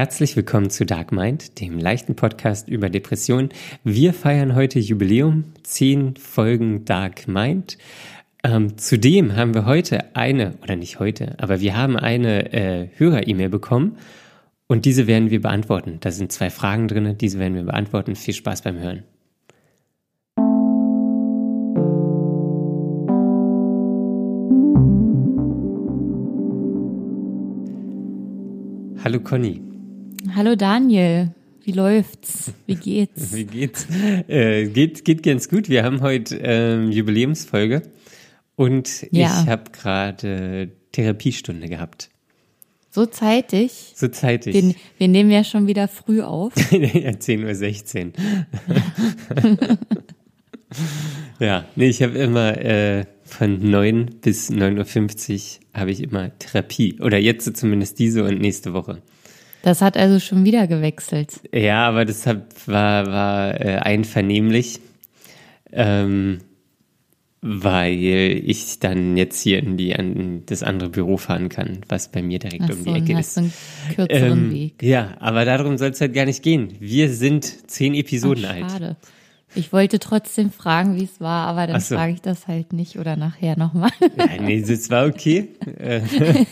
[0.00, 3.50] Herzlich willkommen zu Dark Mind, dem leichten Podcast über Depressionen.
[3.84, 7.76] Wir feiern heute Jubiläum, zehn Folgen Dark Mind.
[8.42, 13.50] Ähm, zudem haben wir heute eine, oder nicht heute, aber wir haben eine äh, Hörer-E-Mail
[13.50, 13.98] bekommen
[14.68, 15.98] und diese werden wir beantworten.
[16.00, 18.16] Da sind zwei Fragen drin, diese werden wir beantworten.
[18.16, 19.04] Viel Spaß beim Hören.
[29.04, 29.69] Hallo Conny.
[30.34, 31.34] Hallo Daniel,
[31.64, 32.52] wie läuft's?
[32.66, 33.32] Wie geht's?
[33.34, 33.86] Wie geht's?
[34.28, 35.68] Äh, geht, geht ganz gut.
[35.68, 37.82] Wir haben heute ähm, Jubiläumsfolge
[38.54, 39.42] und ja.
[39.42, 42.10] ich habe gerade Therapiestunde gehabt.
[42.90, 43.92] So zeitig?
[43.94, 44.54] So zeitig.
[44.54, 46.52] Wir, wir nehmen ja schon wieder früh auf.
[46.70, 48.12] ja, 10.16
[49.58, 49.78] Uhr.
[51.46, 57.00] ja, nee, ich habe immer äh, von 9 bis 9.50 Uhr habe ich immer Therapie.
[57.00, 59.02] Oder jetzt zumindest diese und nächste Woche.
[59.62, 61.40] Das hat also schon wieder gewechselt.
[61.52, 64.80] Ja, aber das war, war äh, einvernehmlich,
[65.72, 66.38] ähm,
[67.42, 72.22] weil ich dann jetzt hier in die an das andere Büro fahren kann, was bei
[72.22, 73.38] mir direkt Ach um die Ecke ist.
[73.38, 73.52] Einen
[73.94, 74.82] kürzeren ähm, Weg.
[74.82, 76.74] Ja, aber darum soll es halt gar nicht gehen.
[76.80, 78.86] Wir sind zehn Episoden Ach, schade.
[78.88, 78.96] alt.
[79.54, 81.96] Ich wollte trotzdem fragen, wie es war, aber dann so.
[81.96, 83.90] frage ich das halt nicht oder nachher nochmal.
[84.16, 85.48] Ja, nee, das war okay.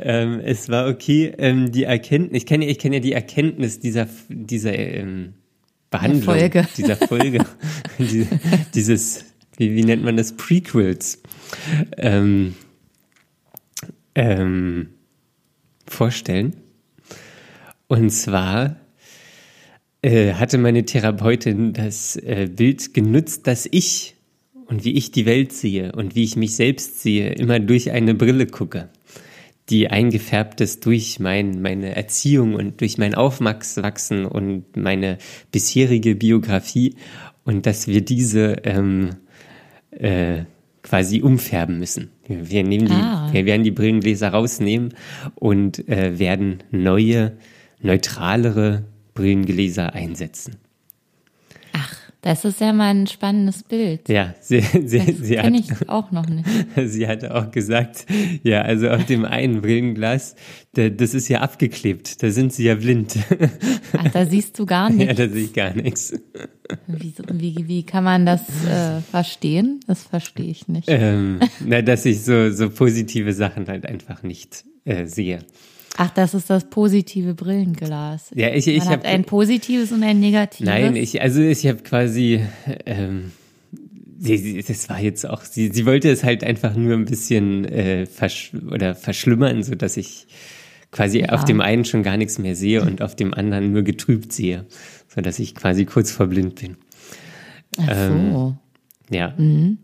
[0.00, 1.32] ähm, es war okay.
[1.38, 5.34] Ähm, die Erkenntnis, ich kenne ich kenn ja die Erkenntnis dieser, dieser ähm,
[5.90, 6.66] Behandlung, Folge.
[6.76, 7.44] dieser Folge,
[7.98, 8.26] die,
[8.74, 9.24] dieses,
[9.56, 11.22] wie, wie nennt man das, Prequels,
[11.96, 12.56] ähm,
[14.16, 14.88] ähm,
[15.86, 16.56] vorstellen.
[17.86, 18.76] Und zwar
[20.06, 24.14] äh, hatte meine Therapeutin das äh, Bild genutzt, dass ich
[24.66, 28.14] und wie ich die Welt sehe und wie ich mich selbst sehe, immer durch eine
[28.14, 28.88] Brille gucke
[29.68, 35.18] die eingefärbt ist durch mein, meine Erziehung und durch mein Aufwachsen und meine
[35.50, 36.94] bisherige Biografie
[37.44, 39.10] und dass wir diese ähm,
[39.90, 40.44] äh,
[40.82, 42.10] quasi umfärben müssen.
[42.28, 43.28] Wir, nehmen die, ah.
[43.32, 44.94] wir werden die Brillengläser rausnehmen
[45.34, 47.36] und äh, werden neue,
[47.80, 48.84] neutralere
[49.16, 50.58] Brillengläser einsetzen.
[52.26, 54.08] Das ist ja mal ein spannendes Bild.
[54.08, 56.44] Ja, sie, sie, das sie kenne ich auch noch nicht.
[56.86, 58.04] Sie hatte auch gesagt,
[58.42, 60.34] ja, also auf dem einen Brillenglas,
[60.72, 63.16] da, das ist ja abgeklebt, da sind sie ja blind.
[63.96, 65.06] Ach, da siehst du gar nichts.
[65.06, 66.14] Ja, da sehe ich gar nichts.
[66.88, 69.78] Wie, wie, wie kann man das äh, verstehen?
[69.86, 70.88] Das verstehe ich nicht.
[70.88, 75.44] Ähm, na, dass ich so, so positive Sachen halt einfach nicht äh, sehe.
[75.96, 78.30] Ach, das ist das positive Brillenglas.
[78.34, 80.66] Ja, ich, ich habe ein positives und ein negatives.
[80.66, 82.42] Nein, ich also ich habe quasi
[82.84, 83.32] ähm,
[84.18, 87.64] sie, sie, das war jetzt auch sie sie wollte es halt einfach nur ein bisschen
[87.64, 90.26] äh, versch oder verschlimmern, so dass ich
[90.90, 91.30] quasi ja.
[91.30, 94.66] auf dem einen schon gar nichts mehr sehe und auf dem anderen nur getrübt sehe,
[95.08, 96.76] so dass ich quasi kurz vor blind bin.
[97.78, 97.92] Ach so.
[97.92, 98.56] Ähm,
[99.10, 99.34] ja.
[99.36, 99.78] Mhm.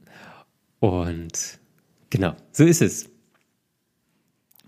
[0.81, 1.59] Und
[2.11, 3.09] genau, so ist es.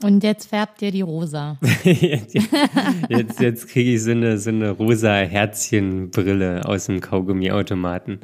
[0.04, 1.56] Und jetzt färbt ihr die rosa.
[1.82, 2.34] jetzt
[3.08, 8.20] jetzt, jetzt kriege ich so eine, so eine rosa Herzchenbrille aus dem Kaugummiautomaten.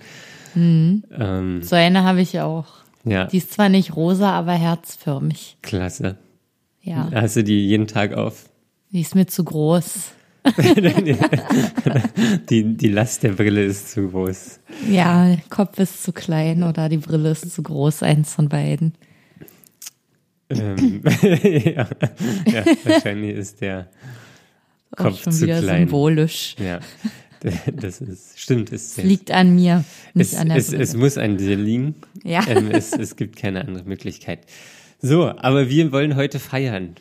[0.54, 1.04] Mhm.
[1.18, 2.66] Ähm, so eine habe ich auch.
[3.04, 3.24] Ja.
[3.24, 5.56] Die ist zwar nicht rosa, aber herzförmig.
[5.62, 6.18] Klasse.
[6.82, 7.08] Ja.
[7.14, 8.50] Hast du die jeden Tag auf?
[8.92, 10.10] Die ist mir zu groß.
[12.50, 14.60] die, die Last der Brille ist zu groß.
[14.90, 18.92] Ja, Kopf ist zu klein oder die Brille ist zu groß, eins von beiden.
[20.50, 21.88] Ähm, ja,
[22.46, 23.88] ja, wahrscheinlich ist der
[24.96, 25.82] Kopf schon zu wieder klein.
[25.82, 26.56] symbolisch.
[26.58, 26.80] Ja,
[27.72, 28.72] das ist, stimmt.
[28.72, 29.84] Es liegt an mir,
[30.14, 31.94] nicht es, an der es, es muss an dir liegen.
[32.24, 32.46] Ja.
[32.48, 34.40] Ähm, es, es gibt keine andere Möglichkeit.
[35.00, 36.96] So, aber wir wollen heute feiern.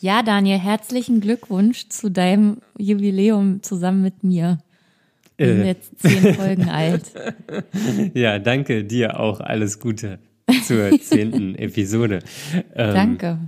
[0.00, 4.58] Ja, Daniel, herzlichen Glückwunsch zu deinem Jubiläum zusammen mit mir.
[5.38, 5.66] Wir sind äh.
[5.66, 7.04] jetzt zehn Folgen alt.
[8.14, 9.40] Ja, danke dir auch.
[9.40, 10.18] Alles Gute
[10.66, 12.20] zur zehnten Episode.
[12.74, 13.38] Ähm, Danke.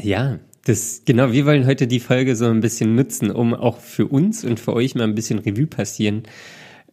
[0.00, 4.06] Ja, das, genau, wir wollen heute die Folge so ein bisschen nutzen, um auch für
[4.06, 6.24] uns und für euch mal ein bisschen Revue passieren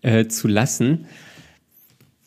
[0.01, 1.07] äh, zu lassen,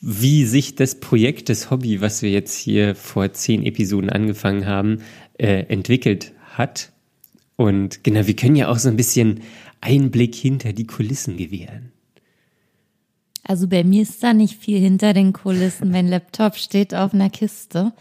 [0.00, 4.98] wie sich das Projekt, das Hobby, was wir jetzt hier vor zehn Episoden angefangen haben,
[5.38, 6.92] äh, entwickelt hat.
[7.56, 9.40] Und genau, wir können ja auch so ein bisschen
[9.80, 11.92] Einblick hinter die Kulissen gewähren.
[13.48, 15.90] Also bei mir ist da nicht viel hinter den Kulissen.
[15.90, 17.92] Mein Laptop steht auf einer Kiste,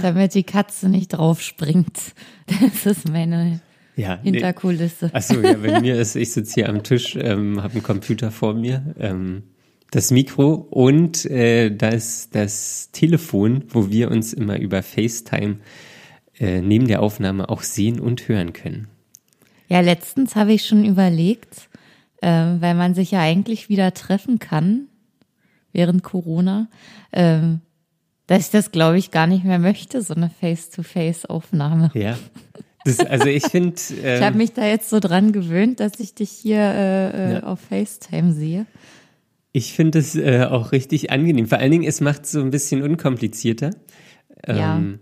[0.00, 1.98] damit die Katze nicht drauf springt.
[2.46, 3.60] Das ist meine
[3.96, 5.06] ja, Hinterkulisse.
[5.06, 5.12] Nee.
[5.12, 8.54] Achso, ja, bei mir ist, ich sitze hier am Tisch, ähm, habe einen Computer vor
[8.54, 9.42] mir, ähm,
[9.90, 15.56] das Mikro und äh, das, das Telefon, wo wir uns immer über FaceTime
[16.38, 18.86] äh, neben der Aufnahme auch sehen und hören können.
[19.68, 21.68] Ja, letztens habe ich schon überlegt,
[22.24, 24.88] äh, weil man sich ja eigentlich wieder treffen kann
[25.72, 26.68] während Corona,
[27.10, 27.40] äh,
[28.26, 31.90] dass ich das, glaube ich, gar nicht mehr möchte, so eine Face-to-Face-Aufnahme.
[31.92, 32.16] Ja.
[32.86, 33.74] Das, also ich finde.
[34.02, 37.32] Ähm, ich habe mich da jetzt so dran gewöhnt, dass ich dich hier äh, äh,
[37.34, 37.42] ja.
[37.42, 38.66] auf FaceTime sehe.
[39.52, 41.46] Ich finde es äh, auch richtig angenehm.
[41.46, 43.70] Vor allen Dingen, es macht es so ein bisschen unkomplizierter.
[44.46, 44.76] Ja.
[44.76, 45.00] Ähm,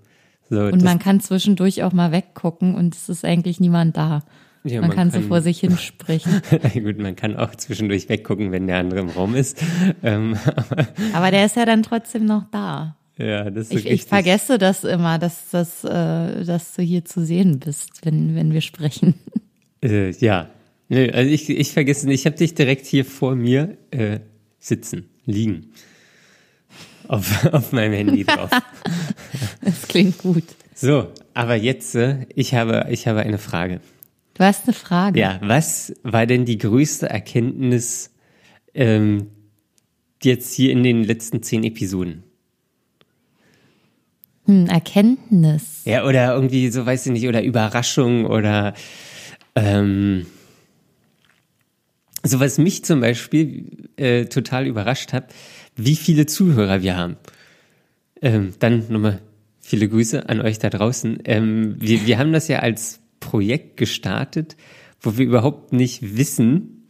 [0.50, 4.24] so, und man kann zwischendurch auch mal weggucken und es ist eigentlich niemand da.
[4.64, 6.40] Ja, man, man kann, kann so vor sich hinsprechen.
[6.74, 9.62] Gut, man kann auch zwischendurch weggucken, wenn der andere im Raum ist.
[10.02, 10.36] Ähm,
[11.12, 12.96] aber der ist ja dann trotzdem noch da.
[13.18, 17.24] Ja, das ist ich, ich vergesse das immer, dass, dass, äh, dass du hier zu
[17.24, 19.14] sehen bist, wenn, wenn wir sprechen.
[19.82, 20.48] Äh, ja,
[20.88, 22.20] also ich, ich vergesse nicht.
[22.20, 24.20] Ich habe dich direkt hier vor mir äh,
[24.58, 25.72] sitzen, liegen.
[27.08, 28.50] Auf, auf meinem Handy drauf.
[29.60, 30.44] das klingt gut.
[30.74, 33.80] So, aber jetzt, äh, ich habe, ich habe eine Frage.
[34.34, 35.20] Du hast eine Frage.
[35.20, 38.10] Ja, was war denn die größte Erkenntnis
[38.74, 39.28] ähm,
[40.22, 42.22] jetzt hier in den letzten zehn Episoden?
[44.46, 45.82] Hm, Erkenntnis.
[45.84, 48.74] Ja, oder irgendwie, so weiß ich nicht, oder Überraschung oder
[49.54, 50.26] ähm,
[52.24, 55.32] so was mich zum Beispiel äh, total überrascht hat,
[55.76, 57.16] wie viele Zuhörer wir haben.
[58.20, 59.20] Ähm, dann nochmal
[59.60, 61.18] viele Grüße an euch da draußen.
[61.24, 64.56] Ähm, wir, wir haben das ja als Projekt gestartet,
[65.00, 66.88] wo wir überhaupt nicht wissen,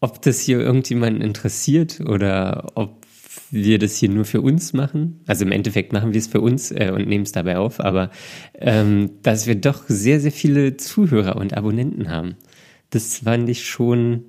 [0.00, 3.04] ob das hier irgendjemanden interessiert oder ob
[3.50, 5.20] wir das hier nur für uns machen.
[5.26, 8.10] Also im Endeffekt machen wir es für uns äh, und nehmen es dabei auf, aber
[8.54, 12.36] ähm, dass wir doch sehr, sehr viele Zuhörer und Abonnenten haben.
[12.90, 14.26] Das fand ich schon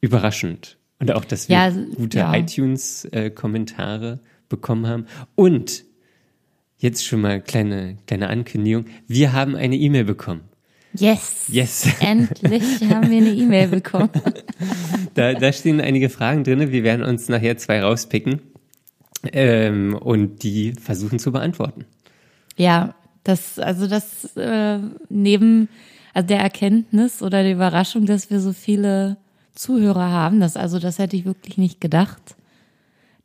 [0.00, 0.78] überraschend.
[0.98, 2.34] Und auch, dass wir ja, gute ja.
[2.34, 5.06] iTunes-Kommentare äh, bekommen haben.
[5.34, 5.84] Und
[6.82, 8.86] jetzt schon mal kleine, kleine Ankündigung.
[9.06, 10.42] Wir haben eine E-Mail bekommen.
[10.94, 11.44] Yes.
[11.48, 11.86] Yes.
[12.00, 14.10] Endlich haben wir eine E-Mail bekommen.
[15.14, 16.70] da, da stehen einige Fragen drin.
[16.70, 18.42] Wir werden uns nachher zwei rauspicken
[19.32, 21.86] ähm, und die versuchen zu beantworten.
[22.56, 22.94] Ja,
[23.24, 25.68] das, also das äh, neben
[26.12, 29.16] also der Erkenntnis oder der Überraschung, dass wir so viele
[29.54, 32.36] Zuhörer haben, das also das hätte ich wirklich nicht gedacht.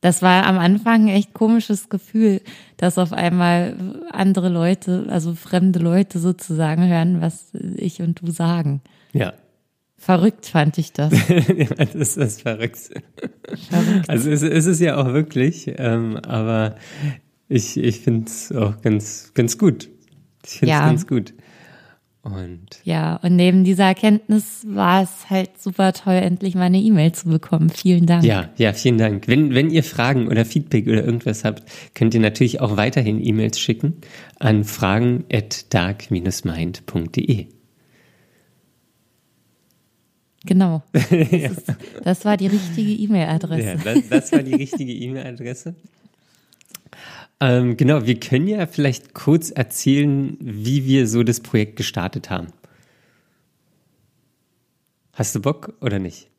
[0.02, 2.42] Das war am Anfang ein echt komisches Gefühl,
[2.78, 3.76] dass auf einmal
[4.12, 8.82] andere Leute, also fremde Leute sozusagen hören, was ich und du sagen.
[9.14, 9.34] Ja.
[9.98, 11.12] Verrückt fand ich das.
[11.94, 12.78] das ist verrückt.
[13.70, 14.10] verrückt.
[14.10, 16.76] Also es, es ist ja auch wirklich, ähm, aber
[17.50, 19.90] ich, ich finde es auch ganz, ganz gut.
[20.46, 20.86] Ich finde es ja.
[20.86, 21.34] ganz gut.
[22.28, 27.14] Und ja, und neben dieser Erkenntnis war es halt super toll, endlich mal eine E-Mail
[27.14, 27.70] zu bekommen.
[27.70, 28.26] Vielen Dank.
[28.26, 29.30] Ja, ja, vielen Dank.
[29.30, 31.64] Wenn, wenn ihr Fragen oder Feedback oder irgendwas habt,
[31.94, 34.02] könnt ihr natürlich auch weiterhin E-Mails schicken
[34.40, 37.48] an fragen at dark-mind.de.
[40.46, 40.84] Genau.
[40.94, 43.64] Das, ist, das, war die richtige E-Mail-Adresse.
[43.64, 45.76] Ja, das, das war die richtige E-Mail-Adresse.
[47.40, 52.48] Ähm, genau, wir können ja vielleicht kurz erzählen, wie wir so das Projekt gestartet haben.
[55.14, 56.30] Hast du Bock oder nicht?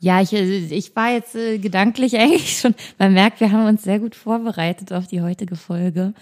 [0.00, 3.98] Ja, ich, ich war jetzt äh, gedanklich eigentlich schon, man merkt, wir haben uns sehr
[3.98, 6.12] gut vorbereitet auf die heutige Folge.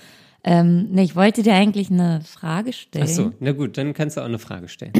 [0.45, 3.07] Ähm, ne, ich wollte dir eigentlich eine Frage stellen.
[3.09, 4.93] Ach so, na gut, dann kannst du auch eine Frage stellen.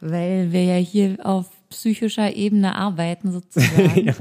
[0.00, 4.06] Weil wir ja hier auf psychischer Ebene arbeiten sozusagen.
[4.06, 4.14] ja.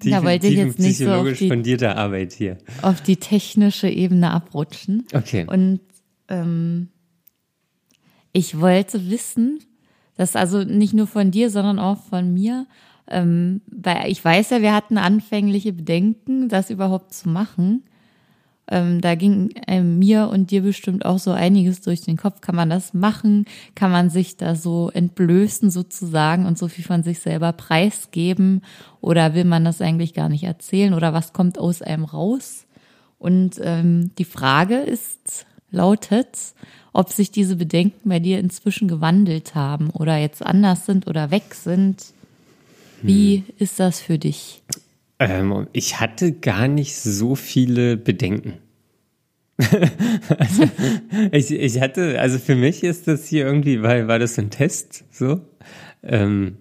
[0.00, 2.58] Tief, da wollte ich jetzt nicht so auf die, fundierte Arbeit hier.
[2.82, 5.06] auf die technische Ebene abrutschen.
[5.12, 5.46] Okay.
[5.46, 5.80] Und
[6.28, 6.88] ähm,
[8.32, 9.58] ich wollte wissen,
[10.16, 12.66] dass also nicht nur von dir, sondern auch von mir,
[13.08, 17.84] ähm, weil ich weiß ja, wir hatten anfängliche Bedenken, das überhaupt zu machen.
[18.70, 22.40] Ähm, da ging ähm, mir und dir bestimmt auch so einiges durch den Kopf.
[22.40, 23.46] Kann man das machen?
[23.74, 28.62] Kann man sich da so entblößen sozusagen und so viel von sich selber preisgeben?
[29.00, 30.92] Oder will man das eigentlich gar nicht erzählen?
[30.92, 32.66] Oder was kommt aus einem raus?
[33.18, 36.36] Und ähm, die Frage ist, lautet,
[36.92, 41.54] ob sich diese Bedenken bei dir inzwischen gewandelt haben oder jetzt anders sind oder weg
[41.54, 42.12] sind.
[43.02, 43.44] Wie hm.
[43.58, 44.62] ist das für dich?
[45.18, 48.54] Ähm, ich hatte gar nicht so viele Bedenken.
[50.38, 50.64] also,
[51.32, 55.04] ich, ich hatte, also für mich ist das hier irgendwie, weil war das ein Test,
[55.10, 55.40] so.
[56.02, 56.58] Ähm,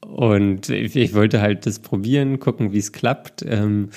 [0.00, 3.44] und ich, ich, wollte halt das probieren, gucken, wie es klappt.
[3.48, 3.88] Ähm,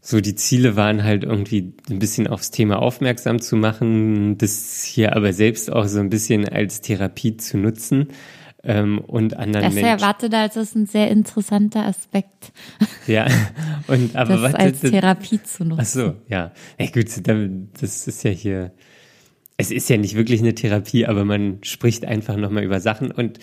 [0.00, 5.16] so die Ziele waren halt irgendwie ein bisschen aufs Thema aufmerksam zu machen, das hier
[5.16, 8.08] aber selbst auch so ein bisschen als Therapie zu nutzen.
[8.66, 9.92] Ähm, und anderen das Menschen.
[9.92, 12.52] Das erwartet als ist ein sehr interessanter Aspekt.
[13.06, 13.26] Ja,
[13.86, 15.80] und aber das warte, als Therapie zu nutzen.
[15.80, 16.52] Ach so, ja.
[16.76, 17.06] Ey, gut,
[17.80, 18.72] das ist ja hier.
[19.56, 23.38] Es ist ja nicht wirklich eine Therapie, aber man spricht einfach nochmal über Sachen und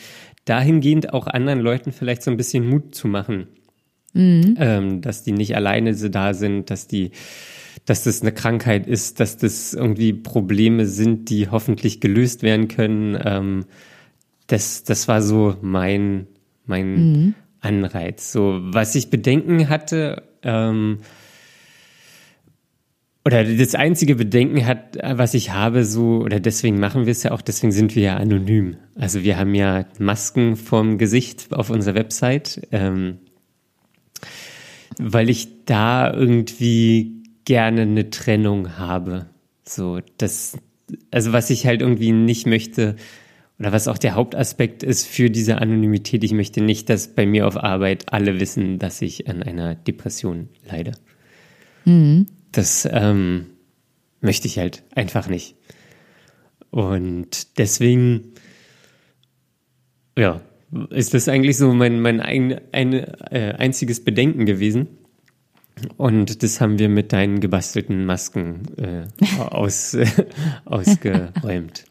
[0.45, 3.47] dahingehend auch anderen Leuten vielleicht so ein bisschen Mut zu machen,
[4.13, 4.55] mhm.
[4.59, 7.11] ähm, dass die nicht alleine da sind, dass die
[7.85, 13.19] dass das eine Krankheit ist, dass das irgendwie Probleme sind, die hoffentlich gelöst werden können.
[13.21, 13.65] Ähm,
[14.47, 16.27] das, das war so mein,
[16.65, 17.35] mein mhm.
[17.59, 18.31] Anreiz.
[18.31, 20.99] So, was ich Bedenken hatte, ähm,
[23.25, 27.31] oder das einzige Bedenken hat, was ich habe, so, oder deswegen machen wir es ja
[27.31, 28.75] auch, deswegen sind wir ja anonym.
[28.95, 33.19] Also wir haben ja Masken vorm Gesicht auf unserer Website, ähm,
[34.99, 39.27] weil ich da irgendwie gerne eine Trennung habe.
[39.63, 40.57] So, das,
[41.09, 42.97] also was ich halt irgendwie nicht möchte,
[43.63, 47.47] oder was auch der Hauptaspekt ist für diese Anonymität, ich möchte nicht, dass bei mir
[47.47, 50.91] auf Arbeit alle wissen, dass ich an einer Depression leide.
[51.85, 52.25] Mhm.
[52.51, 53.45] Das ähm,
[54.19, 55.55] möchte ich halt einfach nicht.
[56.71, 58.33] Und deswegen,
[60.17, 60.41] ja,
[60.89, 64.89] ist das eigentlich so mein, mein ein, ein, äh, einziges Bedenken gewesen.
[65.95, 69.05] Und das haben wir mit deinen gebastelten Masken äh,
[69.39, 70.05] aus, äh,
[70.65, 71.85] ausgeräumt.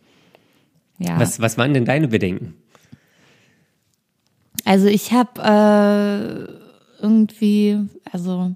[1.05, 1.19] Ja.
[1.19, 2.55] Was, was waren denn deine Bedenken?
[4.65, 5.41] Also ich habe
[7.01, 7.79] äh, irgendwie,
[8.11, 8.55] also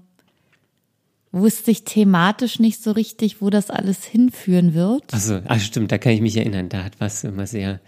[1.31, 5.13] wusste ich thematisch nicht so richtig, wo das alles hinführen wird.
[5.13, 6.69] Also, ach stimmt, da kann ich mich erinnern.
[6.69, 7.79] Da war es immer sehr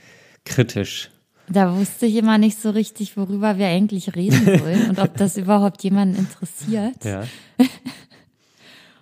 [0.46, 1.10] kritisch.
[1.48, 5.38] Da wusste ich immer nicht so richtig, worüber wir eigentlich reden sollen und ob das
[5.38, 7.04] überhaupt jemanden interessiert.
[7.04, 7.24] Ja.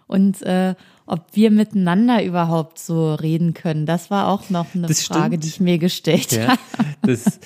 [0.07, 0.73] Und äh,
[1.07, 5.43] ob wir miteinander überhaupt so reden können, das war auch noch eine das Frage, stimmt.
[5.43, 6.59] die ich mir gestellt ja, habe.
[7.01, 7.39] Das,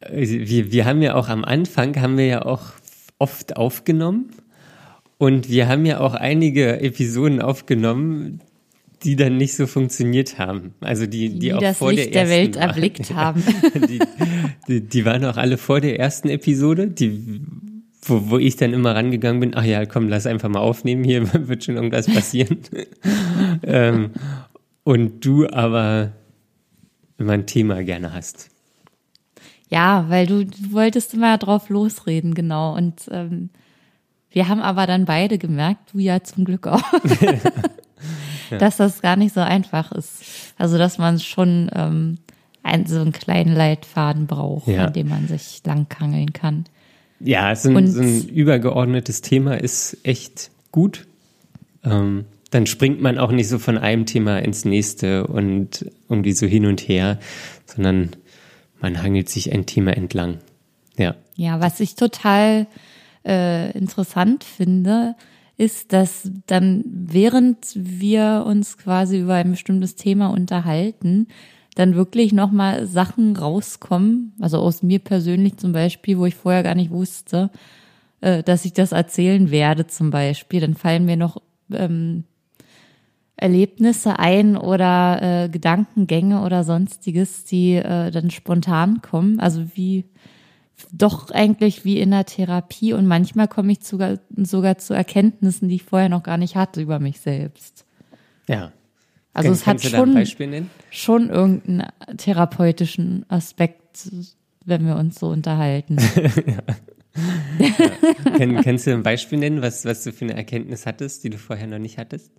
[0.00, 2.72] äh, wir, wir haben ja auch am Anfang, haben wir ja auch
[3.18, 4.30] oft aufgenommen
[5.18, 8.40] und wir haben ja auch einige Episoden aufgenommen,
[9.02, 10.74] die dann nicht so funktioniert haben.
[10.80, 12.68] Also die, die, die auch das vor Licht der, der Welt waren.
[12.68, 13.42] erblickt haben.
[13.88, 14.00] die,
[14.68, 17.40] die, die waren auch alle vor der ersten Episode, die,
[18.02, 21.32] wo, wo ich dann immer rangegangen bin, ach ja, komm, lass einfach mal aufnehmen, hier
[21.48, 22.58] wird schon irgendwas passieren.
[23.62, 24.10] ähm,
[24.84, 26.12] und du aber
[27.18, 28.50] immer ein Thema gerne hast.
[29.68, 32.74] Ja, weil du, du wolltest immer drauf losreden, genau.
[32.74, 33.50] Und ähm,
[34.30, 36.82] wir haben aber dann beide gemerkt, du ja zum Glück auch,
[38.50, 38.58] ja.
[38.58, 40.22] dass das gar nicht so einfach ist.
[40.58, 42.18] Also, dass man schon ähm,
[42.62, 44.86] einen, so einen kleinen Leitfaden braucht, ja.
[44.86, 46.64] an dem man sich langkangeln kann.
[47.20, 51.06] Ja, so ein, so ein übergeordnetes Thema ist echt gut.
[51.84, 56.46] Ähm, dann springt man auch nicht so von einem Thema ins nächste und irgendwie so
[56.46, 57.18] hin und her,
[57.66, 58.10] sondern
[58.80, 60.38] man hangelt sich ein Thema entlang.
[60.96, 61.14] Ja.
[61.36, 62.66] Ja, was ich total
[63.24, 65.14] äh, interessant finde,
[65.56, 71.28] ist, dass dann während wir uns quasi über ein bestimmtes Thema unterhalten,
[71.80, 76.74] dann wirklich nochmal Sachen rauskommen, also aus mir persönlich zum Beispiel, wo ich vorher gar
[76.74, 77.50] nicht wusste,
[78.20, 80.60] äh, dass ich das erzählen werde zum Beispiel.
[80.60, 81.40] Dann fallen mir noch
[81.72, 82.24] ähm,
[83.36, 89.40] Erlebnisse ein oder äh, Gedankengänge oder sonstiges, die äh, dann spontan kommen.
[89.40, 90.04] Also wie
[90.92, 95.76] doch eigentlich wie in der Therapie und manchmal komme ich sogar, sogar zu Erkenntnissen, die
[95.76, 97.86] ich vorher noch gar nicht hatte über mich selbst.
[98.48, 98.72] Ja.
[99.32, 104.10] Also Kann, es hat schon, schon irgendeinen therapeutischen Aspekt,
[104.64, 105.98] wenn wir uns so unterhalten.
[106.46, 106.62] ja.
[107.58, 108.36] Ja.
[108.36, 111.38] Kann, kannst du ein Beispiel nennen, was, was du für eine Erkenntnis hattest, die du
[111.38, 112.30] vorher noch nicht hattest?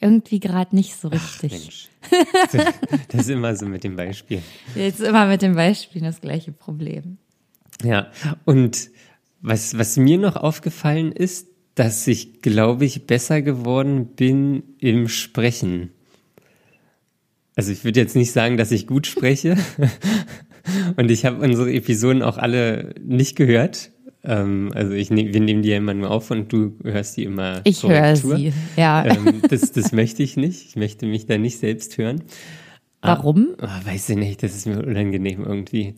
[0.00, 1.52] Irgendwie gerade nicht so richtig.
[1.52, 2.68] Ach, Mensch.
[3.08, 4.42] Das ist immer so mit dem Beispiel.
[4.74, 7.18] Jetzt immer mit dem Beispiel das gleiche Problem.
[7.82, 8.10] Ja,
[8.44, 8.90] und
[9.40, 15.90] was, was mir noch aufgefallen ist, dass ich, glaube ich, besser geworden bin im Sprechen.
[17.56, 19.56] Also ich würde jetzt nicht sagen, dass ich gut spreche.
[20.96, 23.90] und ich habe unsere Episoden auch alle nicht gehört.
[24.24, 27.24] Ähm, also ich nehm, wir nehmen die ja immer nur auf und du hörst die
[27.24, 27.60] immer.
[27.64, 29.04] Ich höre sie, ja.
[29.04, 30.68] Ähm, das, das möchte ich nicht.
[30.68, 32.22] Ich möchte mich da nicht selbst hören.
[33.02, 33.56] Warum?
[33.60, 35.96] Ah, weiß ich nicht, das ist mir unangenehm irgendwie.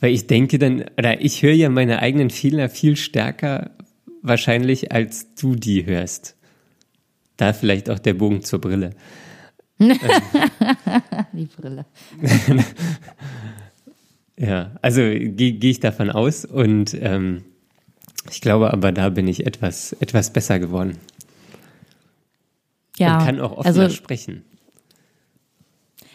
[0.00, 3.70] Weil ich denke dann, oder ich höre ja meine eigenen Fehler viel stärker
[4.22, 6.36] wahrscheinlich, als du die hörst.
[7.36, 8.90] Da vielleicht auch der Bogen zur Brille.
[11.32, 11.86] die Brille.
[14.36, 17.44] ja, also gehe geh ich davon aus und ähm,
[18.30, 20.98] ich glaube aber, da bin ich etwas, etwas besser geworden.
[22.98, 23.18] Ja.
[23.18, 24.44] Und kann auch offener also, sprechen.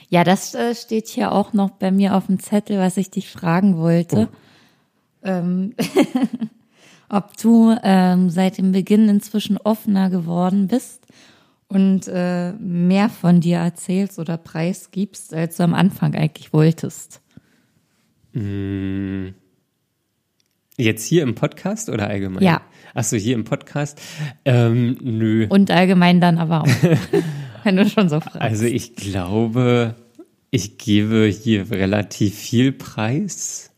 [0.10, 3.30] Ja, das äh, steht hier auch noch bei mir auf dem Zettel, was ich dich
[3.30, 4.30] fragen wollte.
[4.32, 5.28] Oh.
[5.28, 5.74] Ähm,
[7.10, 11.04] ob du ähm, seit dem Beginn inzwischen offener geworden bist
[11.74, 17.22] und äh, mehr von dir erzählst oder preisgibst, als du am Anfang eigentlich wolltest.
[18.34, 19.30] Mm.
[20.78, 22.44] Jetzt hier im Podcast oder allgemein?
[22.44, 22.62] Ja.
[22.94, 24.00] Achso, hier im Podcast?
[24.46, 25.48] Ähm, nö.
[25.50, 26.68] Und allgemein dann aber auch.
[27.64, 28.42] wenn du schon so fragst.
[28.42, 29.96] Also ich glaube,
[30.52, 33.72] ich gebe hier relativ viel Preis.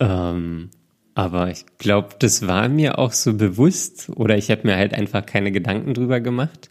[0.00, 0.70] Ähm,
[1.16, 5.24] aber ich glaube, das war mir auch so bewusst oder ich habe mir halt einfach
[5.24, 6.68] keine Gedanken drüber gemacht.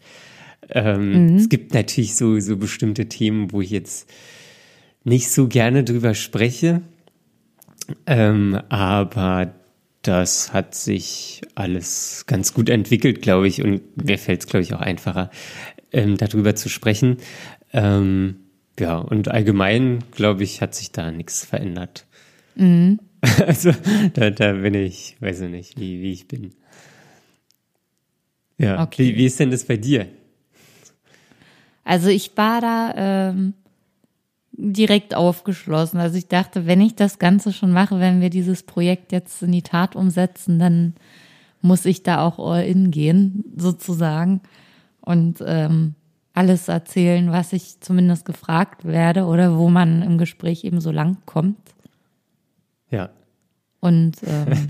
[0.68, 1.36] Ähm, mhm.
[1.36, 4.08] Es gibt natürlich so, so bestimmte Themen, wo ich jetzt
[5.02, 6.82] nicht so gerne drüber spreche.
[8.06, 9.52] Ähm, aber
[10.02, 13.62] das hat sich alles ganz gut entwickelt, glaube ich.
[13.62, 15.30] Und mir fällt es, glaube ich, auch einfacher,
[15.92, 17.16] ähm, darüber zu sprechen.
[17.72, 18.36] Ähm,
[18.78, 22.06] ja, und allgemein, glaube ich, hat sich da nichts verändert.
[22.54, 23.00] Mhm.
[23.46, 23.72] Also
[24.14, 26.52] da, da bin ich, weiß ich nicht, wie, wie ich bin.
[28.58, 29.14] Ja, okay.
[29.14, 30.08] wie, wie ist denn das bei dir?
[31.84, 33.54] Also ich war da ähm,
[34.52, 36.00] direkt aufgeschlossen.
[36.00, 39.52] Also ich dachte, wenn ich das Ganze schon mache, wenn wir dieses Projekt jetzt in
[39.52, 40.94] die Tat umsetzen, dann
[41.60, 44.40] muss ich da auch all in gehen, sozusagen.
[45.00, 45.94] Und ähm,
[46.32, 51.18] alles erzählen, was ich zumindest gefragt werde oder wo man im Gespräch eben so lang
[51.24, 51.75] kommt.
[52.90, 53.10] Ja.
[53.80, 54.68] Und ähm,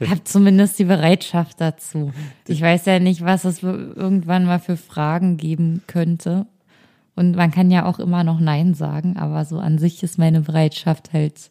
[0.08, 2.12] habe zumindest die Bereitschaft dazu.
[2.46, 6.46] Ich weiß ja nicht, was es irgendwann mal für Fragen geben könnte.
[7.14, 10.40] Und man kann ja auch immer noch Nein sagen, aber so an sich ist meine
[10.40, 11.50] Bereitschaft halt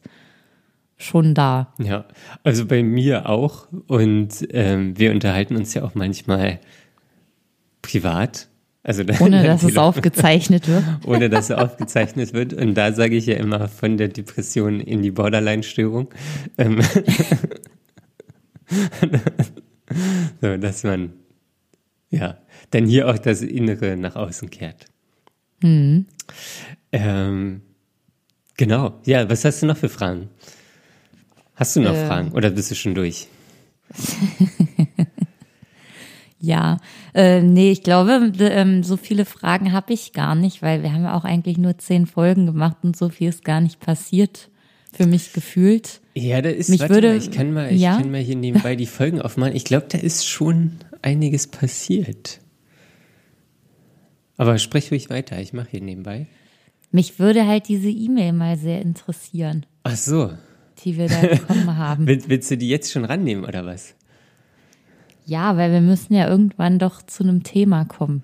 [0.97, 1.73] schon da.
[1.79, 2.05] Ja,
[2.43, 3.67] also bei mir auch.
[3.87, 6.59] Und ähm, wir unterhalten uns ja auch manchmal
[7.81, 8.47] privat
[8.83, 10.83] also ohne dass es aufgezeichnet wird.
[11.05, 12.53] ohne dass es aufgezeichnet wird.
[12.53, 16.09] Und da sage ich ja immer von der Depression in die Borderline-Störung.
[16.57, 16.81] Ähm,
[20.41, 21.13] so, dass man
[22.09, 22.37] ja
[22.71, 24.85] dann hier auch das Innere nach außen kehrt.
[25.61, 26.05] Mhm.
[26.91, 27.61] Ähm,
[28.57, 28.99] genau.
[29.05, 30.29] Ja, was hast du noch für Fragen?
[31.55, 33.27] Hast du noch äh, Fragen oder bist du schon durch?
[36.41, 36.77] Ja,
[37.13, 41.03] äh, nee, ich glaube, ähm, so viele Fragen habe ich gar nicht, weil wir haben
[41.03, 44.49] ja auch eigentlich nur zehn Folgen gemacht und so viel ist gar nicht passiert
[44.93, 46.01] für mich gefühlt.
[46.15, 47.97] Ja, da ist, mich würde, mal, ich kann mal, ich ja?
[47.97, 49.55] kann mal hier nebenbei die Folgen aufmalen.
[49.55, 52.39] Ich glaube, da ist schon einiges passiert.
[54.37, 56.27] Aber sprich ruhig weiter, ich mache hier nebenbei.
[56.91, 59.65] Mich würde halt diese E-Mail mal sehr interessieren.
[59.83, 60.31] Ach so.
[60.83, 62.07] Die wir da bekommen haben.
[62.07, 63.95] Willst du die jetzt schon rannehmen oder was?
[65.29, 68.23] Ja, weil wir müssen ja irgendwann doch zu einem Thema kommen.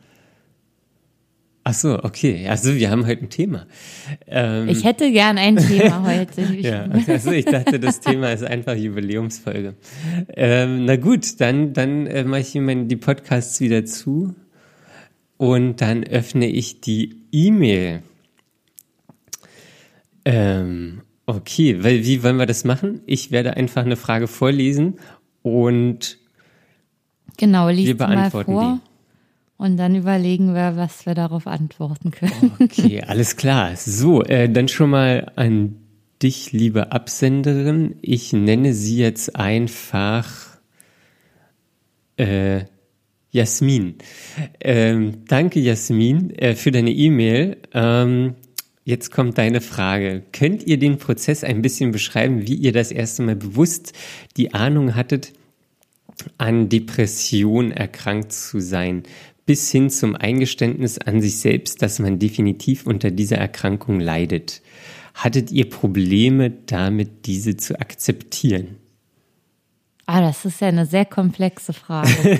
[1.63, 2.47] Ach so, okay.
[2.47, 3.67] Also wir haben heute ein Thema.
[4.25, 6.41] Ähm, ich hätte gern ein Thema heute.
[6.55, 9.75] ja, also ich dachte, das Thema ist einfach Jubiläumsfolge.
[10.29, 14.33] Ähm, na gut, dann, dann äh, mache ich meine, die Podcasts wieder zu
[15.37, 18.01] und dann öffne ich die E-Mail.
[20.23, 23.01] Ähm, okay, weil wie wollen wir das machen?
[23.05, 24.95] Ich werde einfach eine Frage vorlesen
[25.43, 26.17] und
[27.37, 28.79] Genau, liest wir mal vor.
[28.81, 28.91] Die.
[29.57, 32.51] Und dann überlegen wir, was wir darauf antworten können.
[32.59, 33.75] Okay, alles klar.
[33.75, 35.77] So, äh, dann schon mal an
[36.21, 37.95] dich, liebe Absenderin.
[38.01, 40.27] Ich nenne sie jetzt einfach
[42.17, 42.65] äh,
[43.31, 43.95] Jasmin.
[44.61, 47.57] Ähm, danke, Jasmin, äh, für deine E-Mail.
[47.73, 48.35] Ähm,
[48.85, 50.23] jetzt kommt deine Frage.
[50.31, 53.93] Könnt ihr den Prozess ein bisschen beschreiben, wie ihr das erste Mal bewusst
[54.37, 55.33] die Ahnung hattet,
[56.37, 59.03] an Depression erkrankt zu sein,
[59.45, 64.61] bis hin zum Eingeständnis an sich selbst, dass man definitiv unter dieser Erkrankung leidet.
[65.13, 68.77] Hattet ihr Probleme damit, diese zu akzeptieren?
[70.07, 72.09] Ah, das ist ja eine sehr komplexe Frage.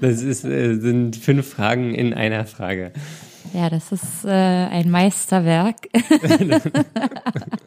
[0.00, 2.92] das ist, äh, sind fünf Fragen in einer Frage.
[3.52, 5.76] Ja, das ist äh, ein Meisterwerk.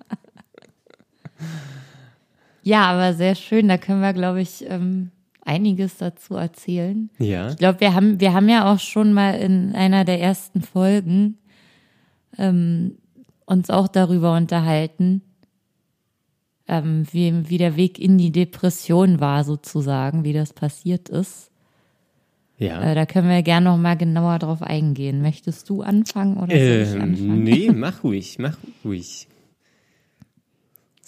[2.63, 3.67] Ja, aber sehr schön.
[3.67, 7.09] Da können wir, glaube ich, ähm, einiges dazu erzählen.
[7.17, 7.49] Ja.
[7.49, 11.37] Ich glaube, wir haben, wir haben ja auch schon mal in einer der ersten Folgen
[12.37, 12.97] ähm,
[13.45, 15.21] uns auch darüber unterhalten,
[16.67, 21.49] ähm, wie, wie der Weg in die Depression war, sozusagen, wie das passiert ist.
[22.59, 22.81] Ja.
[22.81, 25.21] Äh, da können wir gerne noch mal genauer drauf eingehen.
[25.21, 27.43] Möchtest du anfangen oder soll ich ähm, anfangen?
[27.43, 29.27] Nee, mach ruhig, mach ruhig.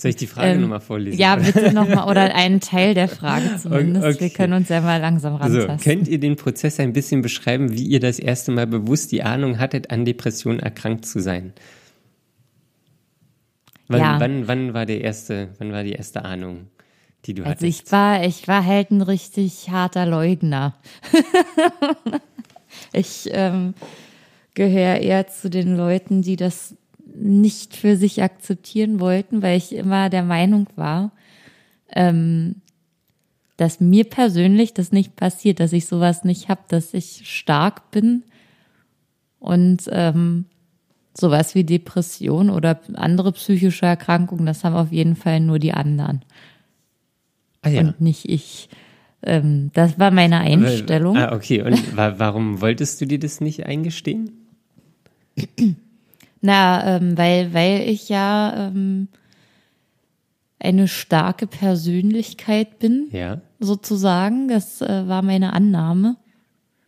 [0.01, 1.19] Soll ich die Frage ähm, nochmal vorlesen?
[1.19, 4.03] Ja, bitte nochmal, oder einen Teil der Frage zumindest.
[4.03, 4.19] Okay.
[4.19, 5.77] Wir können uns ja mal langsam rantasten.
[5.77, 9.21] So, könnt ihr den Prozess ein bisschen beschreiben, wie ihr das erste Mal bewusst die
[9.21, 11.53] Ahnung hattet, an Depressionen erkrankt zu sein?
[13.89, 14.19] Wann, ja.
[14.19, 16.69] wann, wann war der erste, wann war die erste Ahnung,
[17.25, 17.85] die du also hattest?
[17.85, 20.73] Ich war, ich war halt ein richtig harter Leugner.
[22.91, 23.75] ich ähm,
[24.55, 26.75] gehöre eher zu den Leuten, die das
[27.15, 31.11] nicht für sich akzeptieren wollten, weil ich immer der Meinung war,
[31.93, 32.55] ähm,
[33.57, 38.23] dass mir persönlich das nicht passiert, dass ich sowas nicht habe, dass ich stark bin
[39.39, 40.45] und ähm,
[41.13, 46.23] sowas wie Depression oder andere psychische Erkrankungen, das haben auf jeden Fall nur die anderen.
[47.61, 47.81] Ah, ja.
[47.81, 48.69] Und nicht ich.
[49.23, 51.15] Ähm, das war meine Einstellung.
[51.17, 51.61] Ah, okay.
[51.61, 54.31] Und warum wolltest du dir das nicht eingestehen?
[56.41, 59.07] Na, ähm, weil, weil ich ja ähm,
[60.59, 63.41] eine starke Persönlichkeit bin, ja.
[63.59, 64.47] sozusagen.
[64.47, 66.17] Das äh, war meine Annahme.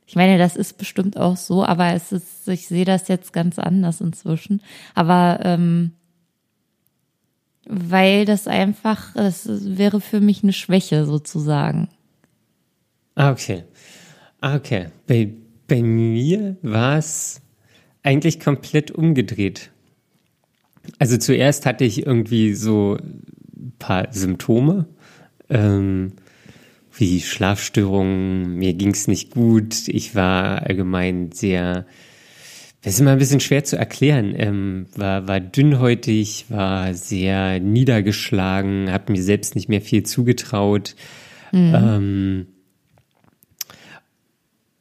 [0.05, 3.57] Ich meine, das ist bestimmt auch so, aber es ist, ich sehe das jetzt ganz
[3.57, 4.61] anders inzwischen.
[4.95, 5.93] Aber ähm,
[7.65, 11.89] weil das einfach, das wäre für mich eine Schwäche sozusagen.
[13.15, 13.63] Ah, okay.
[14.41, 14.87] Ah, okay.
[15.07, 15.31] Bei,
[15.67, 17.41] bei mir war es
[18.03, 19.71] eigentlich komplett umgedreht.
[20.99, 24.85] Also zuerst hatte ich irgendwie so ein paar Symptome,
[25.49, 26.13] ähm,
[26.95, 31.85] wie Schlafstörungen, mir ging es nicht gut, ich war allgemein sehr,
[32.81, 38.91] das ist immer ein bisschen schwer zu erklären, ähm, war, war dünnhäutig, war sehr niedergeschlagen,
[38.91, 40.95] habe mir selbst nicht mehr viel zugetraut.
[41.51, 41.73] Mhm.
[41.75, 42.47] Ähm,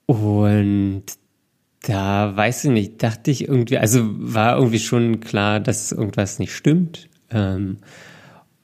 [0.07, 1.05] und
[1.83, 6.55] da weiß ich nicht, dachte ich irgendwie, also war irgendwie schon klar, dass irgendwas nicht
[6.55, 7.09] stimmt.
[7.31, 7.79] Ähm,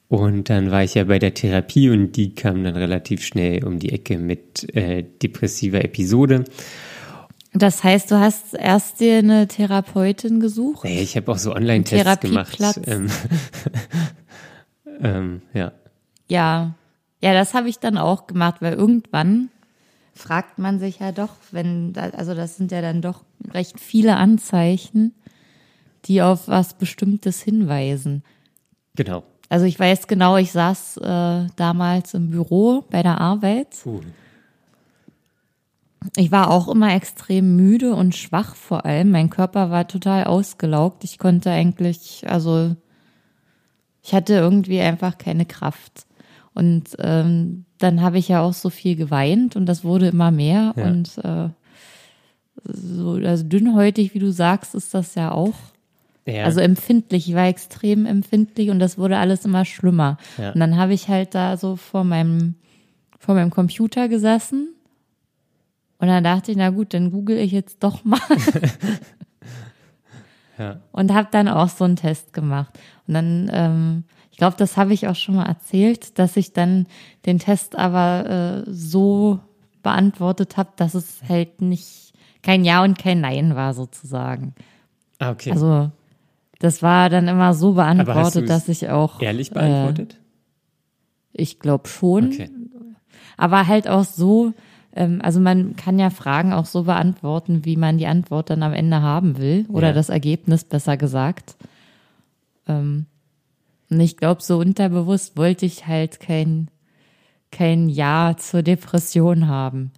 [0.08, 3.78] und dann war ich ja bei der Therapie und die kam dann relativ schnell um
[3.78, 6.44] die Ecke mit äh, depressiver Episode.
[7.52, 10.84] Das heißt, du hast erst dir eine Therapeutin gesucht?
[10.84, 12.58] Nee, ich habe auch so Online-Tests gemacht.
[12.86, 13.10] Ähm,
[15.02, 15.72] ähm, ja.
[16.28, 16.74] Ja,
[17.20, 19.50] ja, das habe ich dann auch gemacht, weil irgendwann
[20.18, 25.14] fragt man sich ja doch, wenn, also das sind ja dann doch recht viele Anzeichen,
[26.04, 28.22] die auf was Bestimmtes hinweisen.
[28.96, 29.22] Genau.
[29.48, 33.76] Also ich weiß genau, ich saß äh, damals im Büro bei der Arbeit.
[33.86, 34.02] Cool.
[36.16, 39.10] Ich war auch immer extrem müde und schwach vor allem.
[39.10, 41.04] Mein Körper war total ausgelaugt.
[41.04, 42.76] Ich konnte eigentlich, also
[44.02, 46.06] ich hatte irgendwie einfach keine Kraft.
[46.54, 50.74] Und ähm, dann habe ich ja auch so viel geweint und das wurde immer mehr.
[50.76, 50.84] Ja.
[50.84, 51.48] Und äh,
[52.64, 55.54] so also dünnhäutig, wie du sagst, ist das ja auch.
[56.26, 56.44] Ja.
[56.44, 57.28] Also empfindlich.
[57.28, 60.18] Ich war extrem empfindlich und das wurde alles immer schlimmer.
[60.36, 60.52] Ja.
[60.52, 62.56] Und dann habe ich halt da so vor meinem,
[63.18, 64.74] vor meinem Computer gesessen.
[65.98, 68.20] Und dann dachte ich, na gut, dann google ich jetzt doch mal.
[70.58, 70.80] ja.
[70.92, 72.78] Und habe dann auch so einen Test gemacht.
[73.06, 74.04] Und dann ähm,
[74.38, 76.86] ich glaube, das habe ich auch schon mal erzählt, dass ich dann
[77.26, 79.40] den Test aber äh, so
[79.82, 84.54] beantwortet habe, dass es halt nicht kein Ja und kein Nein war sozusagen.
[85.18, 85.50] Ah, okay.
[85.50, 85.90] Also
[86.60, 90.12] das war dann immer so beantwortet, dass ich auch ehrlich beantwortet.
[91.32, 92.26] Äh, ich glaube schon.
[92.26, 92.48] Okay.
[93.36, 94.52] Aber halt auch so,
[94.94, 98.72] ähm, also man kann ja Fragen auch so beantworten, wie man die Antwort dann am
[98.72, 99.94] Ende haben will oder ja.
[99.94, 101.56] das Ergebnis besser gesagt.
[102.68, 103.06] Ähm,
[103.90, 106.70] und ich glaube, so unterbewusst wollte ich halt kein,
[107.50, 109.92] kein Ja zur Depression haben.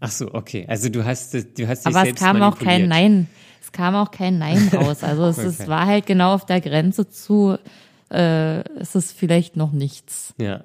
[0.00, 0.66] Ach so, okay.
[0.68, 3.28] Also du hast, du hast dich Aber es kam auch kein Nein.
[3.62, 5.02] Es kam auch kein Nein raus.
[5.02, 5.46] Also es, okay.
[5.48, 7.58] es war halt genau auf der Grenze zu,
[8.10, 10.34] äh, es ist vielleicht noch nichts.
[10.38, 10.64] Ja.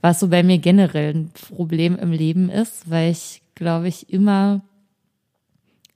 [0.00, 4.62] Was so bei mir generell ein Problem im Leben ist, weil ich, glaube ich, immer,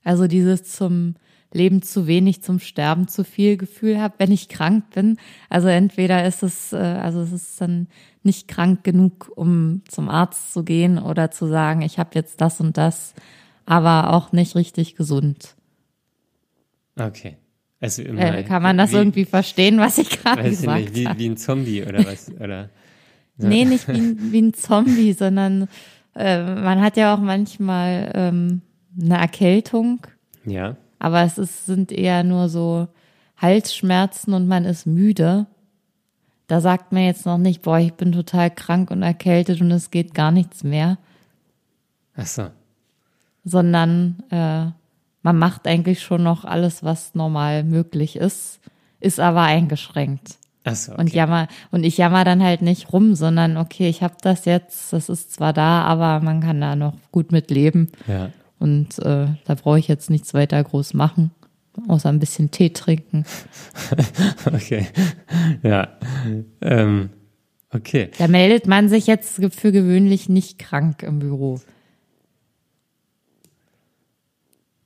[0.03, 1.15] also dieses zum,
[1.53, 5.17] Leben zu wenig, zum Sterben zu viel Gefühl habe, wenn ich krank bin.
[5.49, 7.87] Also entweder ist es, äh, also es ist dann
[8.23, 12.59] nicht krank genug, um zum Arzt zu gehen oder zu sagen, ich habe jetzt das
[12.59, 13.13] und das,
[13.65, 15.55] aber auch nicht richtig gesund.
[16.99, 17.37] Okay.
[17.79, 20.95] Also immer, äh, kann man das wie, irgendwie verstehen, was ich gerade gesagt habe?
[20.95, 22.29] Wie, wie ein Zombie oder was?
[22.35, 22.69] Oder,
[23.37, 23.47] ja.
[23.47, 25.69] Nee, nicht wie, wie ein Zombie, sondern
[26.15, 28.61] äh, man hat ja auch manchmal ähm,
[28.99, 30.05] eine Erkältung.
[30.43, 32.87] Ja aber es ist, sind eher nur so
[33.37, 35.45] Halsschmerzen und man ist müde.
[36.47, 39.91] Da sagt man jetzt noch nicht, boah, ich bin total krank und erkältet und es
[39.91, 40.97] geht gar nichts mehr.
[42.15, 42.47] Ach so.
[43.43, 44.71] Sondern äh,
[45.21, 48.59] man macht eigentlich schon noch alles, was normal möglich ist,
[48.99, 50.37] ist aber eingeschränkt.
[50.63, 51.01] Ach so, okay.
[51.01, 54.91] Und jammer und ich jammer dann halt nicht rum, sondern okay, ich habe das jetzt,
[54.91, 57.89] das ist zwar da, aber man kann da noch gut mit leben.
[58.07, 58.31] Ja.
[58.59, 61.31] Und äh, da brauche ich jetzt nichts weiter groß machen,
[61.87, 63.25] außer ein bisschen Tee trinken.
[64.45, 64.87] okay.
[65.63, 65.97] Ja.
[66.61, 67.09] Ähm,
[67.71, 68.09] okay.
[68.17, 71.59] Da meldet man sich jetzt für gewöhnlich nicht krank im Büro.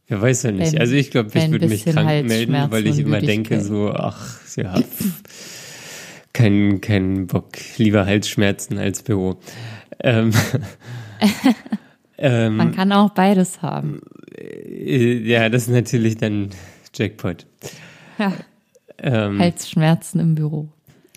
[0.09, 0.73] Ja, weiß ja nicht.
[0.73, 4.39] Wenn- Also ich glaube, ich würde mich krank melden, weil ich immer denke so, ach,
[4.57, 5.21] ja, pff,
[6.33, 9.39] kein, kein Bock, lieber Halsschmerzen als Büro.
[10.01, 10.31] Ähm,
[12.21, 14.01] ähm, Man kann auch beides haben.
[14.37, 16.49] äh, ja, das ist natürlich dann
[16.93, 17.45] Jackpot.
[18.17, 18.33] Ja,
[18.99, 20.69] Ähm, Halsschmerzen im Büro.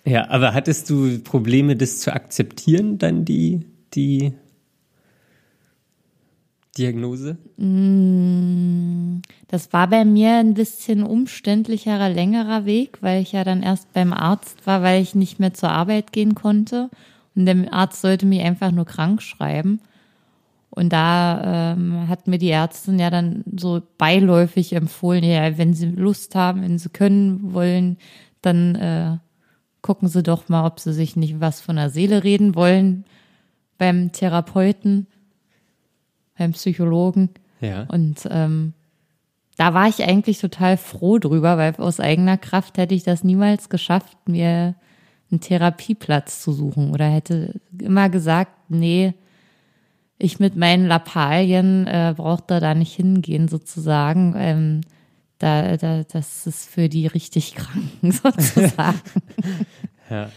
[0.05, 4.33] Ja, aber hattest du Probleme, das zu akzeptieren, dann die, die
[6.77, 7.37] Diagnose?
[9.47, 14.11] Das war bei mir ein bisschen umständlicherer, längerer Weg, weil ich ja dann erst beim
[14.13, 16.89] Arzt war, weil ich nicht mehr zur Arbeit gehen konnte.
[17.35, 19.79] Und der Arzt sollte mich einfach nur krank schreiben.
[20.75, 25.87] Und da ähm, hat mir die Ärztin ja dann so beiläufig empfohlen, ja, wenn Sie
[25.87, 27.97] Lust haben, wenn Sie können wollen,
[28.41, 29.17] dann äh,
[29.81, 33.05] gucken Sie doch mal, ob Sie sich nicht was von der Seele reden wollen
[33.77, 35.07] beim Therapeuten,
[36.37, 37.29] beim Psychologen.
[37.61, 37.83] Ja.
[37.83, 38.73] Und ähm,
[39.57, 43.69] da war ich eigentlich total froh drüber, weil aus eigener Kraft hätte ich das niemals
[43.69, 44.75] geschafft, mir
[45.31, 49.13] einen Therapieplatz zu suchen oder hätte immer gesagt, nee,
[50.17, 54.33] ich mit meinen Lappalien äh, brauchte da nicht hingehen sozusagen.
[54.37, 54.81] Ähm,
[55.39, 58.99] da, da, das ist für die richtig Kranken sozusagen.
[60.09, 60.29] Ja.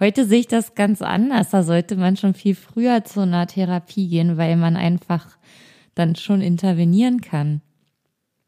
[0.00, 1.50] Heute sehe ich das ganz anders.
[1.50, 5.38] Da sollte man schon viel früher zu einer Therapie gehen, weil man einfach
[5.94, 7.60] dann schon intervenieren kann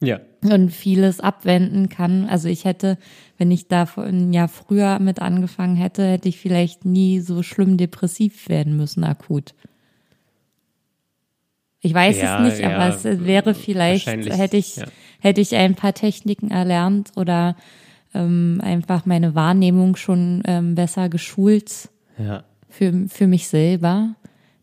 [0.03, 0.19] Ja.
[0.43, 2.29] und vieles abwenden kann.
[2.29, 2.99] Also ich hätte,
[3.39, 7.77] wenn ich da ein Jahr früher mit angefangen hätte, hätte ich vielleicht nie so schlimm
[7.77, 9.55] depressiv werden müssen, akut.
[11.85, 14.87] Ich weiß Ja, es nicht, ja, aber es wäre vielleicht, hätte ich, ja.
[15.21, 17.57] hätte ich ein paar Techniken erlernt oder
[18.15, 22.45] ähm, einfach meine Wahrnehmung schon ähm, besser geschult Ja.
[22.71, 24.15] für, für mich selber,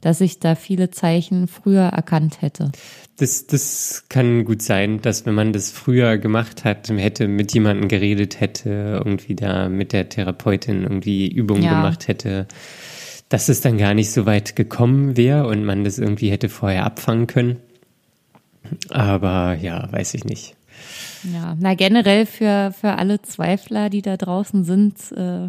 [0.01, 2.71] dass ich da viele Zeichen früher erkannt hätte.
[3.17, 7.87] Das, das kann gut sein, dass wenn man das früher gemacht hat, hätte mit jemandem
[7.87, 12.47] geredet hätte, irgendwie da mit der Therapeutin irgendwie Übungen gemacht hätte,
[13.31, 16.85] dass es dann gar nicht so weit gekommen wäre und man das irgendwie hätte vorher
[16.85, 17.57] abfangen können.
[18.89, 20.55] Aber ja, weiß ich nicht.
[21.23, 25.47] Ja, na generell für, für alle Zweifler, die da draußen sind, äh,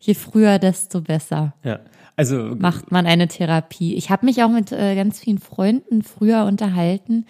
[0.00, 1.80] je früher, desto besser Ja.
[2.16, 3.96] Also macht man eine Therapie.
[3.96, 7.26] Ich habe mich auch mit äh, ganz vielen Freunden früher unterhalten,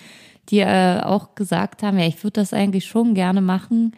[0.50, 3.92] die äh, auch gesagt haben, ja, ich würde das eigentlich schon gerne machen,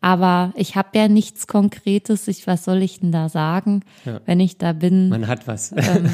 [0.00, 2.28] aber ich habe ja nichts Konkretes.
[2.28, 4.20] Ich, was soll ich denn da sagen, Ja.
[4.26, 5.08] wenn ich da bin?
[5.08, 5.72] man hat was.
[5.72, 6.10] Ähm,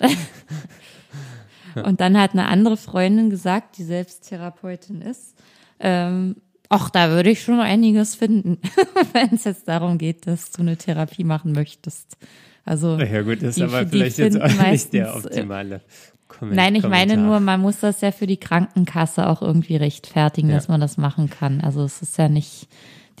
[1.84, 5.34] Und dann hat eine andere Freundin gesagt, die selbst Therapeutin ist,
[5.80, 6.36] ähm,
[6.68, 8.58] ach, da würde ich schon einiges finden,
[9.12, 12.16] wenn es jetzt darum geht, dass du eine Therapie machen möchtest.
[12.64, 15.80] Also ja gut, das ist die- aber vielleicht jetzt auch nicht der äh, optimale
[16.28, 16.64] Kommentar.
[16.64, 20.54] Nein, ich meine nur, man muss das ja für die Krankenkasse auch irgendwie rechtfertigen, Ja.
[20.54, 21.60] dass man das machen kann.
[21.60, 22.68] Also es ist ja nicht,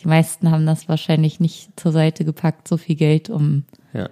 [0.04, 4.08] die meisten haben das wahrscheinlich nicht zur Seite gepackt, so viel Geld, um Ja.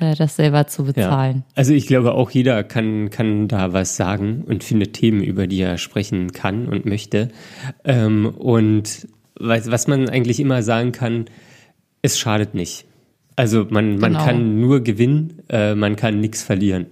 [0.00, 0.86] äh, das selber zu Ja.
[0.92, 1.44] bezahlen.
[1.54, 5.60] Also ich glaube auch jeder kann, kann da was sagen und findet Themen, über die
[5.60, 7.28] er sprechen kann und möchte.
[7.84, 9.06] Ähm, und
[9.38, 11.26] was, was man eigentlich immer sagen kann,
[12.02, 12.86] es schadet nicht.
[13.36, 14.24] Also man, man Genau.
[14.24, 16.86] kann nur gewinnen, äh, man kann nichts verlieren.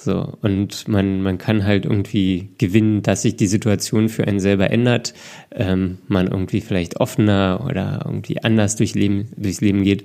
[0.00, 4.70] So, und man, man kann halt irgendwie gewinnen, dass sich die Situation für einen selber
[4.70, 5.12] ändert,
[5.50, 10.04] ähm, man irgendwie vielleicht offener oder irgendwie anders durch Leben, durchs Leben geht.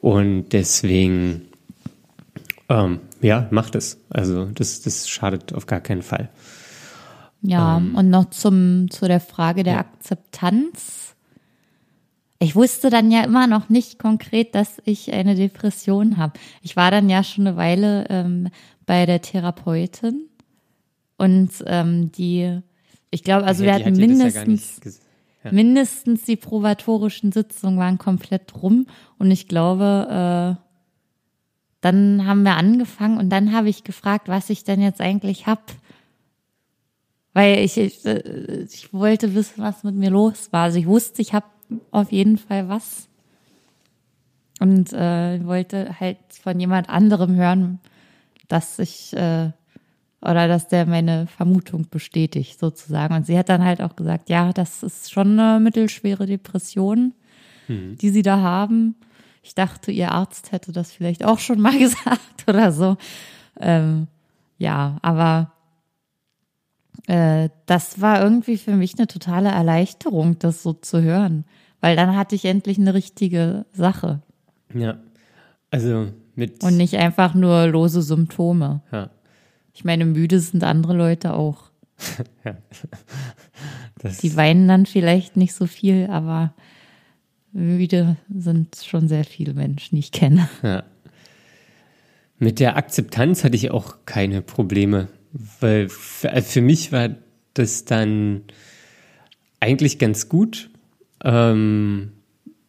[0.00, 1.42] Und deswegen,
[2.68, 3.98] ähm, ja, macht es.
[4.08, 6.28] Also das, das schadet auf gar keinen Fall.
[7.42, 9.80] Ja, und noch zum, zu der Frage der Ja.
[9.80, 11.16] Akzeptanz.
[12.38, 16.34] Ich wusste dann ja immer noch nicht konkret, dass ich eine Depression habe.
[16.62, 18.48] Ich war dann ja schon eine Weile ähm,
[18.88, 20.30] bei der Therapeutin
[21.18, 22.62] und ähm, die,
[23.10, 24.80] ich glaube, also wir Die hatten hat ja mindestens,
[25.44, 25.52] ja.
[25.52, 28.86] mindestens die probatorischen Sitzungen waren komplett rum
[29.18, 30.64] und ich glaube, äh,
[31.82, 35.70] dann haben wir angefangen und dann habe ich gefragt, was ich denn jetzt eigentlich hab.
[37.34, 40.64] Weil ich, ich, äh, ich wollte wissen, was mit mir los war.
[40.64, 41.46] Also ich wusste, ich habe
[41.90, 43.06] auf jeden Fall was.
[44.60, 47.80] Und äh, wollte halt von jemand anderem hören,
[48.48, 49.50] dass ich äh,
[50.20, 53.14] oder dass der meine Vermutung bestätigt, sozusagen.
[53.14, 57.14] Und sie hat dann halt auch gesagt, ja, das ist schon eine mittelschwere Depression.
[57.68, 57.96] mhm.
[57.96, 58.96] die sie da haben.
[59.42, 62.96] Ich dachte, ihr Arzt hätte das vielleicht auch schon mal gesagt oder so.
[63.60, 64.08] Ähm,
[64.58, 65.52] ja, aber
[67.06, 71.44] äh, das war irgendwie für mich eine totale Erleichterung, das so zu hören.
[71.80, 74.20] Weil dann hatte ich endlich eine richtige Sache.
[74.74, 74.98] Ja.
[75.70, 76.08] Also
[76.38, 76.62] mit.
[76.62, 78.80] Und nicht einfach nur lose Symptome.
[78.90, 79.10] Ja.
[79.74, 81.70] Ich meine, müde sind andere Leute auch.
[82.44, 82.56] ja.
[84.22, 86.54] Die weinen dann vielleicht nicht so viel, aber
[87.52, 90.48] müde sind schon sehr viele Menschen, die ich kenne.
[90.62, 90.84] Ja.
[92.38, 95.08] Mit der Akzeptanz hatte ich auch keine Probleme,
[95.60, 97.10] weil für, für mich war
[97.54, 98.42] das dann
[99.58, 100.70] eigentlich ganz gut,
[101.24, 102.12] ähm,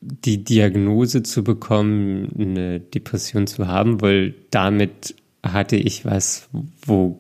[0.02, 6.50] die Diagnose zu bekommen, eine Depression zu haben, weil damit hatte ich was,
[6.86, 7.20] wo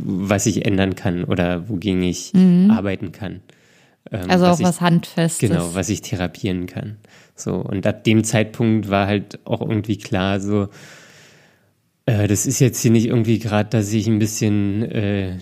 [0.00, 2.70] was ich ändern kann oder wogegen ich mhm.
[2.70, 3.40] arbeiten kann.
[4.12, 5.50] Ähm, also auch was ich, Handfestes.
[5.50, 6.98] Genau, was ich therapieren kann.
[7.34, 10.68] So, und ab dem Zeitpunkt war halt auch irgendwie klar, so,
[12.06, 15.38] äh, das ist jetzt hier nicht irgendwie gerade, dass ich ein bisschen äh,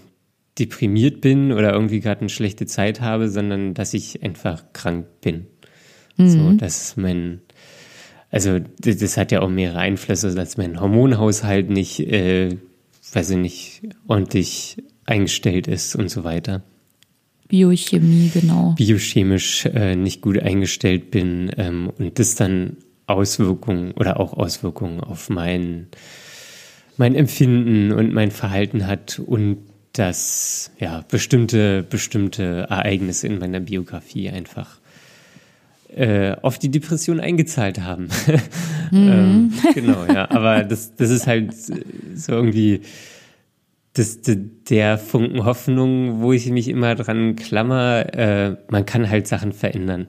[0.58, 5.46] deprimiert bin oder irgendwie gerade eine schlechte Zeit habe, sondern dass ich einfach krank bin.
[6.16, 6.28] Mhm.
[6.28, 7.40] So, das ist mein,
[8.30, 12.56] also das, das, hat ja auch mehrere Einflüsse, dass mein Hormonhaushalt nicht, äh,
[13.12, 16.62] weiß ich nicht, ordentlich eingestellt ist und so weiter.
[17.48, 18.74] Biochemie, genau.
[18.76, 25.30] Biochemisch äh, nicht gut eingestellt bin ähm, und das dann Auswirkungen oder auch Auswirkungen auf
[25.30, 25.86] mein,
[26.96, 29.58] mein Empfinden und mein Verhalten hat und
[29.92, 34.78] dass ja bestimmte bestimmte Ereignisse in meiner Biografie einfach
[35.88, 38.08] äh, auf die Depression eingezahlt haben.
[38.92, 39.08] Mhm.
[39.10, 40.30] ähm, genau, ja.
[40.30, 42.82] Aber das, das ist halt so irgendwie
[43.94, 48.14] das, der Funken Hoffnung, wo ich mich immer dran klammer.
[48.14, 50.06] Äh, man kann halt Sachen verändern.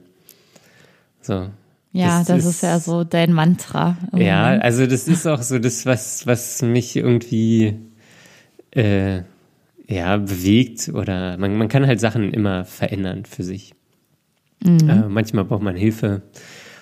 [1.21, 1.49] So.
[1.91, 3.97] Ja, das, das ist, ist, ja so dein Mantra.
[4.15, 7.79] Ja, also das ist auch so das, was, was mich irgendwie
[8.71, 9.21] äh,
[9.87, 13.73] ja, bewegt oder man, man kann halt Sachen immer verändern für sich.
[14.63, 14.89] Mhm.
[14.89, 16.21] Äh, manchmal braucht man Hilfe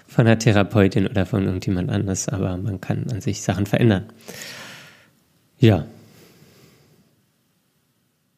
[0.07, 4.05] von einer Therapeutin oder von irgendjemand anders, aber man kann an sich Sachen verändern.
[5.59, 5.85] Ja.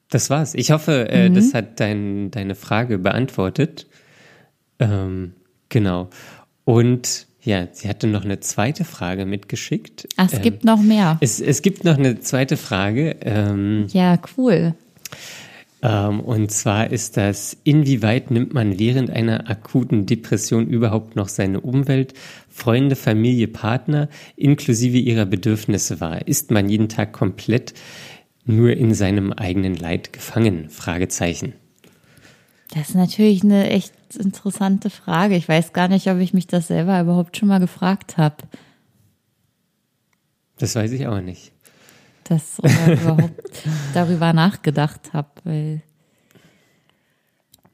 [0.10, 0.54] Das war's.
[0.54, 1.36] Ich hoffe, äh, mhm.
[1.36, 3.88] das hat dein, deine Frage beantwortet.
[4.80, 5.34] Ähm,
[5.70, 6.10] genau.
[6.64, 10.08] Und ja, sie hatte noch eine zweite Frage mitgeschickt.
[10.18, 11.18] Ach, es ähm, gibt noch mehr.
[11.22, 13.16] Es, es gibt noch eine zweite Frage.
[13.22, 14.76] Ähm, ja, cool.
[15.84, 21.62] Ähm, und zwar ist das, inwieweit nimmt man während einer akuten Depression überhaupt noch seine
[21.62, 22.14] Umwelt,
[22.50, 26.28] Freunde, Familie, Partner inklusive ihrer Bedürfnisse wahr?
[26.28, 27.74] Ist man jeden Tag komplett
[28.46, 30.70] nur in seinem eigenen Leid gefangen?
[30.70, 31.54] Fragezeichen.
[32.74, 35.36] Das ist natürlich eine echt interessante Frage.
[35.36, 38.38] Ich weiß gar nicht, ob ich mich das selber überhaupt schon mal gefragt habe.
[40.58, 41.54] Das weiß ich auch nicht
[42.30, 43.64] das oder überhaupt
[43.94, 45.82] darüber nachgedacht habe.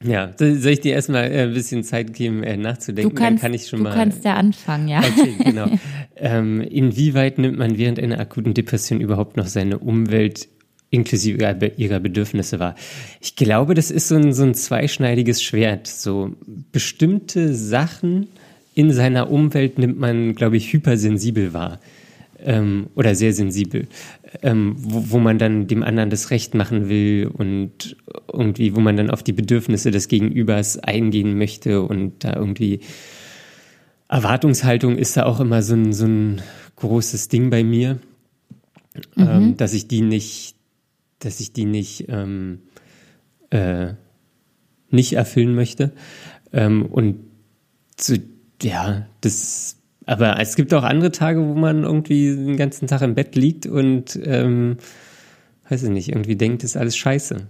[0.02, 3.14] Ja, soll ich dir erstmal äh, ein bisschen Zeit geben, äh, nachzudenken?
[3.14, 3.90] Du kannst, Dann kann ich schon du mal.
[3.90, 5.00] Du kannst ja anfangen, ja.
[5.00, 5.66] Okay, genau.
[6.16, 10.48] ähm, inwieweit nimmt man während einer akuten Depression überhaupt noch seine Umwelt
[10.90, 12.74] inklusive ihrer Bedürfnisse wahr?
[13.20, 15.86] Ich glaube, das ist so ein, so ein zweischneidiges Schwert.
[15.86, 16.34] So
[16.70, 18.28] bestimmte Sachen
[18.74, 21.80] in seiner Umwelt nimmt man, glaube ich, hypersensibel wahr
[22.44, 23.88] ähm, oder sehr sensibel,
[24.42, 27.96] ähm, wo, wo man dann dem anderen das Recht machen will und
[28.32, 32.80] irgendwie, wo man dann auf die Bedürfnisse des Gegenübers eingehen möchte und da irgendwie
[34.08, 36.42] Erwartungshaltung ist da auch immer so ein, so ein
[36.76, 37.98] großes Ding bei mir,
[39.16, 39.28] ähm, mhm.
[39.28, 40.56] ähm, dass ich die nicht,
[41.18, 42.60] dass ich die nicht, ähm,
[43.50, 43.94] äh,
[44.90, 45.92] nicht erfüllen möchte.
[46.52, 47.16] Ähm, und
[47.98, 48.14] so,
[48.62, 53.14] ja, das aber es gibt auch andere Tage, wo man irgendwie den ganzen Tag im
[53.14, 54.76] Bett liegt und, ähm,
[55.68, 57.48] weiß ich nicht, irgendwie denkt, ist alles scheiße.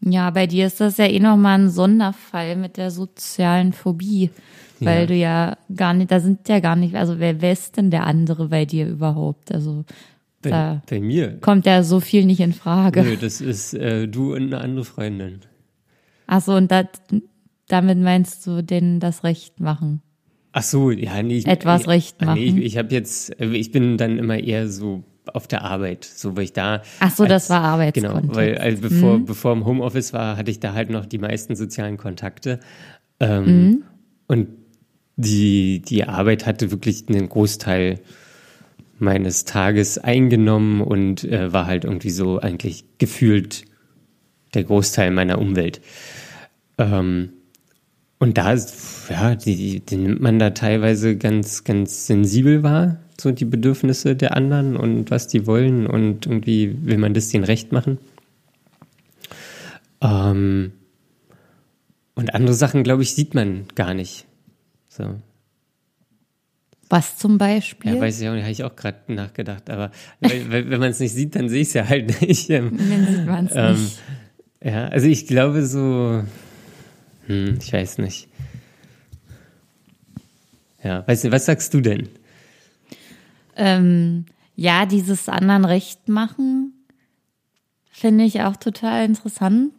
[0.00, 4.30] Ja, bei dir ist das ja eh nochmal ein Sonderfall mit der sozialen Phobie,
[4.80, 5.06] weil ja.
[5.06, 8.06] du ja gar nicht, da sind ja gar nicht, also wer, wer ist denn der
[8.06, 9.52] andere bei dir überhaupt?
[9.52, 9.84] Also
[10.42, 13.02] bei, da bei mir kommt ja so viel nicht in Frage.
[13.02, 15.40] Nö, das ist äh, du und eine andere Freundin.
[16.26, 17.02] Ach so, und dat,
[17.68, 20.00] damit meinst du denen das Recht machen?
[20.52, 21.38] Ach so, ja, nee.
[21.38, 22.34] Ich, Etwas recht machen.
[22.34, 26.36] Nee, ich, ich habe jetzt, ich bin dann immer eher so auf der Arbeit, so
[26.36, 26.82] weil ich da.
[26.98, 28.22] Ach so, als, das war Arbeitskontext.
[28.22, 29.24] Genau, weil also bevor mhm.
[29.26, 32.60] bevor im Homeoffice war, hatte ich da halt noch die meisten sozialen Kontakte
[33.20, 33.82] ähm, mhm.
[34.26, 34.48] und
[35.16, 38.00] die die Arbeit hatte wirklich einen Großteil
[38.98, 43.64] meines Tages eingenommen und äh, war halt irgendwie so eigentlich gefühlt
[44.54, 45.80] der Großteil meiner Umwelt.
[46.76, 47.32] Ähm,
[48.20, 48.54] Und da,
[49.08, 54.36] ja, die, die nimmt man da teilweise ganz, ganz sensibel wahr, so die Bedürfnisse der
[54.36, 57.96] anderen und was die wollen und irgendwie will man das denen recht machen.
[60.02, 60.72] Ähm,
[62.14, 64.26] und andere Sachen, glaube ich, sieht man gar nicht.
[64.90, 65.14] So.
[66.90, 67.94] Was zum Beispiel?
[67.94, 69.70] Ja, weiß ich auch nicht, habe ich auch gerade nachgedacht.
[69.70, 72.50] Aber weil, wenn man es nicht sieht, dann sehe ich es ja halt nicht.
[72.50, 73.98] Dann sieht man es ähm, nicht.
[74.62, 76.22] Ja, also ich glaube so,
[77.30, 78.28] hm, ich weiß nicht.
[80.82, 82.08] Ja, weißt du, was sagst du denn?
[83.54, 84.26] Ähm,
[84.56, 86.72] ja, dieses anderen Recht machen
[87.88, 89.74] finde ich auch total interessant,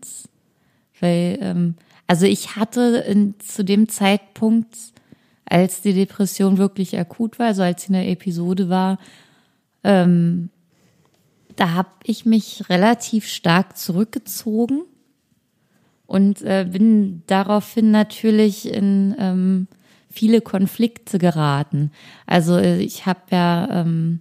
[1.02, 1.76] weil ähm,
[2.08, 4.78] also ich hatte in, zu dem Zeitpunkt,
[5.44, 8.98] als die Depression wirklich akut war, also als sie in der Episode war,
[9.84, 10.50] ähm,
[11.58, 14.84] da habe ich mich relativ stark zurückgezogen
[16.12, 19.68] und äh, bin daraufhin natürlich in ähm,
[20.10, 21.92] viele Konflikte geraten.
[22.26, 24.20] Also äh, ich habe ja ähm,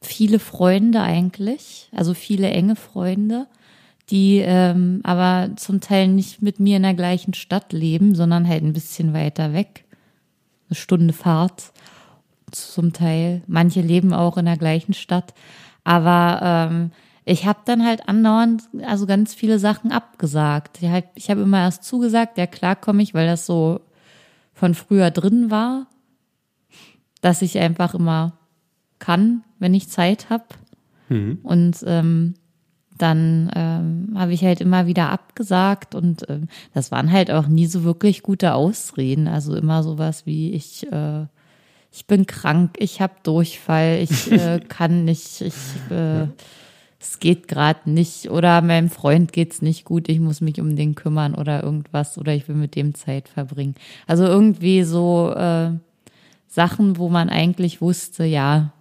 [0.00, 3.48] viele Freunde eigentlich, also viele enge Freunde,
[4.10, 8.62] die ähm, aber zum Teil nicht mit mir in der gleichen Stadt leben, sondern halt
[8.62, 9.84] ein bisschen weiter weg.
[10.68, 11.72] Eine Stunde Fahrt
[12.52, 13.42] zum Teil.
[13.48, 15.34] Manche leben auch in der gleichen Stadt.
[15.82, 16.92] Aber ähm,
[17.24, 20.78] ich habe dann halt andauernd also ganz viele Sachen abgesagt.
[20.82, 23.80] Ich habe hab immer erst zugesagt, ja klar komme ich, weil das so
[24.54, 25.86] von früher drin war,
[27.20, 28.38] dass ich einfach immer
[28.98, 30.44] kann, wenn ich Zeit habe.
[31.08, 31.38] Mhm.
[31.42, 32.34] Und ähm,
[32.98, 37.66] dann ähm, habe ich halt immer wieder abgesagt und ähm, das waren halt auch nie
[37.66, 39.28] so wirklich gute Ausreden.
[39.28, 41.26] Also immer sowas wie ich äh,
[41.92, 45.54] ich bin krank, ich habe Durchfall, ich äh, kann nicht, ich
[45.90, 46.26] äh,
[47.02, 50.94] es geht gerade nicht oder meinem Freund geht's nicht gut, ich muss mich um den
[50.94, 53.74] kümmern oder irgendwas oder ich will mit dem Zeit verbringen.
[54.06, 55.72] Also irgendwie so äh,
[56.46, 58.72] Sachen, wo man eigentlich wusste, ja,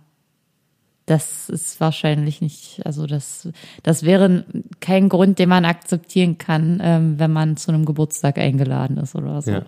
[1.07, 3.49] das ist wahrscheinlich nicht, also das,
[3.82, 4.45] das wäre
[4.80, 9.41] kein Grund, den man akzeptieren kann, ähm, wenn man zu einem Geburtstag eingeladen ist oder
[9.41, 9.51] so.
[9.51, 9.65] Ja.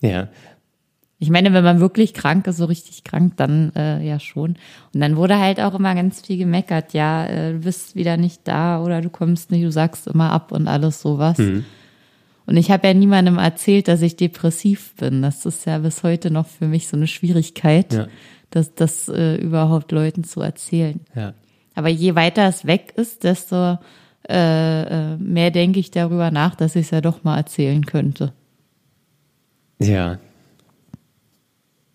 [0.00, 0.28] Ja,
[1.20, 4.56] ich meine, wenn man wirklich krank ist, so richtig krank, dann äh, ja schon.
[4.94, 8.42] Und dann wurde halt auch immer ganz viel gemeckert, ja, äh, du bist wieder nicht
[8.44, 11.38] da oder du kommst nicht, du sagst immer ab und alles sowas.
[11.38, 11.64] Mhm.
[12.46, 15.20] Und ich habe ja niemandem erzählt, dass ich depressiv bin.
[15.20, 18.06] Das ist ja bis heute noch für mich so eine Schwierigkeit, ja.
[18.50, 21.00] das, das äh, überhaupt Leuten zu erzählen.
[21.16, 21.34] Ja.
[21.74, 23.78] Aber je weiter es weg ist, desto
[24.28, 28.32] äh, äh mehr denke ich darüber nach, dass ich es ja doch mal erzählen könnte.
[29.80, 30.18] Ja,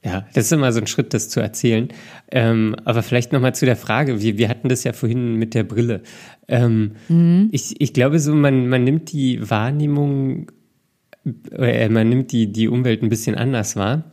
[0.05, 1.87] ja, das ist immer so ein Schritt, das zu erzählen.
[2.29, 5.63] Ähm, aber vielleicht nochmal zu der Frage, wir, wir hatten das ja vorhin mit der
[5.63, 6.01] Brille.
[6.47, 7.49] Ähm, mhm.
[7.51, 10.51] ich, ich glaube so, man, man nimmt die Wahrnehmung,
[11.51, 14.03] äh, man nimmt die, die Umwelt ein bisschen anders wahr.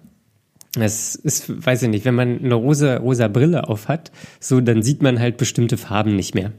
[0.75, 4.85] Das ist, weiß ich nicht, wenn man eine rosa, rosa Brille auf hat, so, dann
[4.85, 6.53] sieht man halt bestimmte Farben nicht mehr.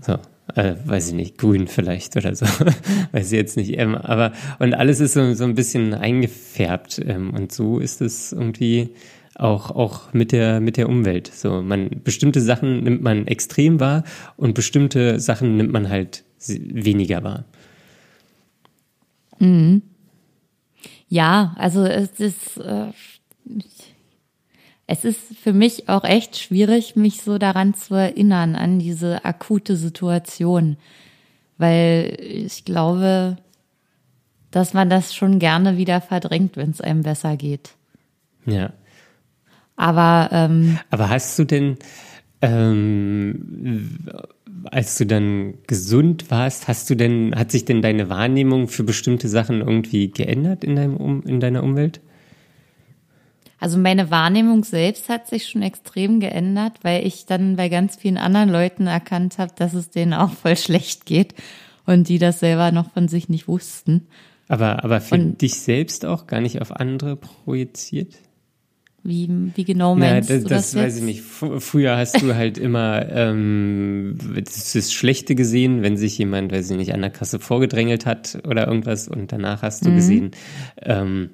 [0.00, 0.16] So,
[0.54, 2.46] äh, weiß ich nicht, grün vielleicht oder so,
[3.12, 3.78] weiß ich jetzt nicht.
[3.78, 8.32] Ähm, aber und alles ist so, so ein bisschen eingefärbt ähm, und so ist es
[8.32, 8.90] irgendwie
[9.34, 11.30] auch auch mit der mit der Umwelt.
[11.32, 14.04] So man bestimmte Sachen nimmt man extrem wahr
[14.36, 17.44] und bestimmte Sachen nimmt man halt weniger wahr.
[19.38, 19.82] Mhm.
[21.08, 22.86] Ja, also es ist äh,
[24.86, 29.76] es ist für mich auch echt schwierig, mich so daran zu erinnern, an diese akute
[29.76, 30.76] Situation,
[31.58, 33.36] weil ich glaube,
[34.50, 37.70] dass man das schon gerne wieder verdrängt, wenn es einem besser geht.
[38.46, 38.72] Ja.
[39.74, 41.76] Aber ähm, aber hast du denn
[42.40, 43.98] ähm,
[44.70, 49.28] als du dann gesund warst, hast du denn, hat sich denn deine Wahrnehmung für bestimmte
[49.28, 52.00] Sachen irgendwie geändert in, deinem, in deiner Umwelt?
[53.58, 58.18] Also meine Wahrnehmung selbst hat sich schon extrem geändert, weil ich dann bei ganz vielen
[58.18, 61.34] anderen Leuten erkannt habe, dass es denen auch voll schlecht geht
[61.86, 64.08] und die das selber noch von sich nicht wussten.
[64.48, 68.14] Aber, aber für und, dich selbst auch gar nicht auf andere projiziert?
[69.02, 70.70] Wie, wie genau meinst ja, das, du das?
[70.72, 71.22] Das weiß ich nicht.
[71.22, 76.92] Früher hast du halt immer ähm, das Schlechte gesehen, wenn sich jemand, weiß ich nicht,
[76.92, 79.94] an der Kasse vorgedrängelt hat oder irgendwas und danach hast du mhm.
[79.94, 80.30] gesehen,
[80.82, 81.30] ähm,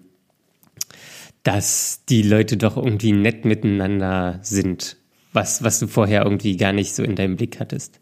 [1.43, 4.97] dass die Leute doch irgendwie nett miteinander sind,
[5.33, 7.99] was, was du vorher irgendwie gar nicht so in deinem Blick hattest.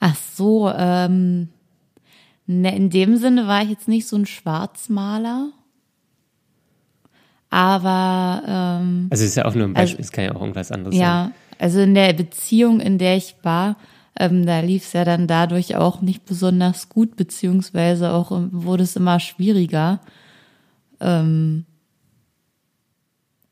[0.00, 1.48] Ach so, ähm,
[2.46, 5.50] ne, in dem Sinne war ich jetzt nicht so ein Schwarzmaler.
[7.50, 10.72] Aber ähm, also ist ja auch nur ein Beispiel, also, es kann ja auch irgendwas
[10.72, 11.32] anderes ja, sein.
[11.32, 13.76] Ja, also in der Beziehung, in der ich war,
[14.16, 18.94] Ähm, da lief es ja dann dadurch auch nicht besonders gut, beziehungsweise auch wurde es
[18.94, 19.98] immer schwieriger.
[21.00, 21.64] Ähm,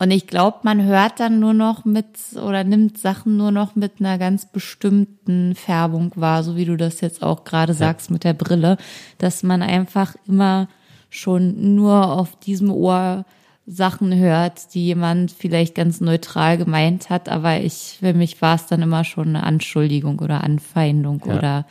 [0.03, 4.00] und ich glaube, man hört dann nur noch mit oder nimmt Sachen nur noch mit
[4.00, 8.32] einer ganz bestimmten Färbung wahr, so wie du das jetzt auch gerade sagst mit der
[8.32, 8.78] Brille,
[9.18, 10.66] dass man einfach immer
[11.09, 13.24] schon nur auf diesem Ohr
[13.64, 18.66] Sachen hört, die jemand vielleicht ganz neutral gemeint hat, aber ich, für mich war es
[18.66, 21.36] dann immer schon eine Anschuldigung oder Anfeindung ja.
[21.36, 21.66] oder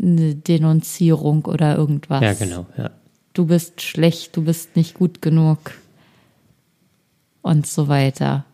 [0.00, 2.22] eine Denunzierung oder irgendwas.
[2.22, 2.92] Ja, genau, ja.
[3.34, 5.58] Du bist schlecht, du bist nicht gut genug
[7.42, 8.44] und so weiter.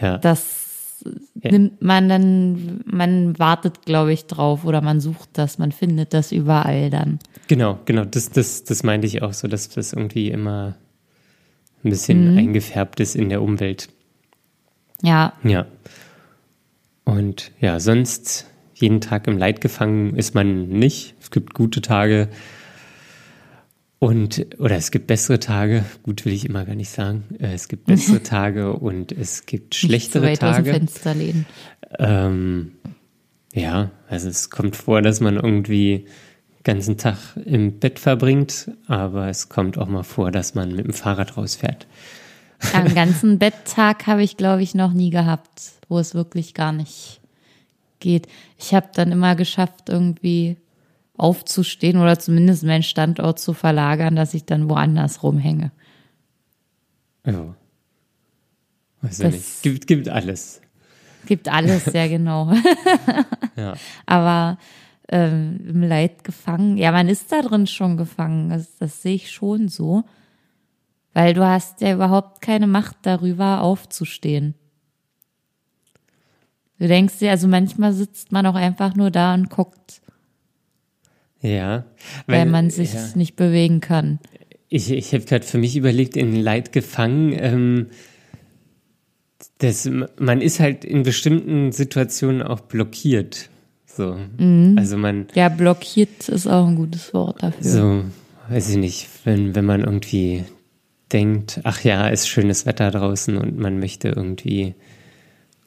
[0.00, 0.18] Ja.
[0.18, 1.04] Das
[1.42, 1.50] ja.
[1.50, 6.32] nimmt man dann, man wartet, glaube ich, drauf oder man sucht das, man findet das
[6.32, 7.18] überall dann.
[7.46, 10.74] Genau, genau, das, das, das meinte ich auch so, dass das irgendwie immer
[11.84, 12.38] ein bisschen mhm.
[12.38, 13.88] eingefärbt ist in der Umwelt.
[15.02, 15.34] Ja.
[15.44, 15.66] Ja.
[17.04, 21.14] Und ja, sonst jeden Tag im Leid gefangen ist man nicht.
[21.20, 22.28] Es gibt gute Tage
[23.98, 25.84] und oder es gibt bessere Tage.
[26.02, 27.24] Gut will ich immer gar nicht sagen.
[27.40, 30.70] Äh, es gibt bessere Tage und es gibt schlechtere nicht so weit Tage.
[30.70, 31.46] Aus dem Fenster lehnen.
[31.98, 32.72] Ähm,
[33.52, 36.06] ja, also es kommt vor, dass man irgendwie
[36.62, 40.92] ganzen Tag im Bett verbringt, aber es kommt auch mal vor, dass man mit dem
[40.92, 41.86] Fahrrad rausfährt.
[42.74, 47.20] Einen ganzen Betttag habe ich, glaube ich, noch nie gehabt, wo es wirklich gar nicht
[48.00, 48.28] geht.
[48.58, 50.56] Ich habe dann immer geschafft, irgendwie
[51.18, 55.72] aufzustehen oder zumindest meinen Standort zu verlagern, dass ich dann woanders rumhänge.
[57.26, 57.54] Ja.
[59.02, 59.62] Weiß ja nicht.
[59.62, 60.60] Gibt, gibt alles.
[61.26, 62.52] Gibt alles, ja genau.
[63.56, 63.74] ja.
[64.06, 64.58] Aber
[65.08, 66.76] ähm, im Leid gefangen.
[66.76, 68.50] Ja, man ist da drin schon gefangen.
[68.50, 70.04] Das, das sehe ich schon so.
[71.14, 74.54] Weil du hast ja überhaupt keine Macht darüber, aufzustehen.
[76.78, 80.00] Du denkst dir, also manchmal sitzt man auch einfach nur da und guckt.
[81.40, 81.84] Ja.
[82.26, 83.08] Weil, weil man sich ja.
[83.14, 84.18] nicht bewegen kann.
[84.68, 87.34] Ich, ich habe gerade für mich überlegt, in Leid gefangen.
[87.38, 87.86] Ähm,
[89.58, 93.48] das, man ist halt in bestimmten Situationen auch blockiert.
[93.86, 94.16] So.
[94.38, 94.76] Mhm.
[94.78, 95.26] Also man.
[95.34, 97.62] Ja, blockiert ist auch ein gutes Wort dafür.
[97.62, 98.04] So,
[98.48, 100.44] weiß ich nicht, wenn, wenn man irgendwie
[101.12, 104.74] denkt, ach ja, ist schönes Wetter draußen und man möchte irgendwie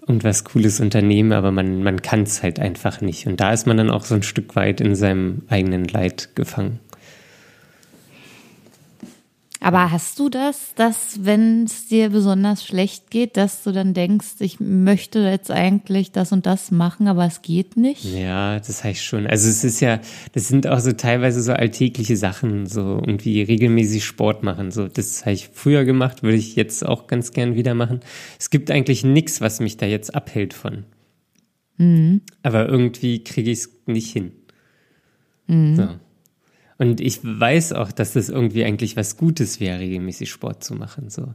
[0.07, 3.27] irgendwas Cooles unternehmen, aber man, man kann es halt einfach nicht.
[3.27, 6.79] Und da ist man dann auch so ein Stück weit in seinem eigenen Leid gefangen.
[9.63, 14.37] Aber hast du das, dass wenn es dir besonders schlecht geht, dass du dann denkst,
[14.39, 18.03] ich möchte jetzt eigentlich das und das machen, aber es geht nicht?
[18.03, 19.27] Ja, das heißt schon.
[19.27, 19.99] Also es ist ja,
[20.33, 24.71] das sind auch so teilweise so alltägliche Sachen, so irgendwie regelmäßig Sport machen.
[24.71, 27.99] So, das habe ich früher gemacht, würde ich jetzt auch ganz gern wieder machen.
[28.39, 30.85] Es gibt eigentlich nichts, was mich da jetzt abhält von.
[31.77, 32.21] Mhm.
[32.41, 34.31] Aber irgendwie kriege ich es nicht hin.
[35.45, 35.75] Mhm.
[35.75, 35.87] So.
[36.81, 41.11] Und ich weiß auch, dass das irgendwie eigentlich was Gutes wäre, regelmäßig Sport zu machen.
[41.11, 41.27] So.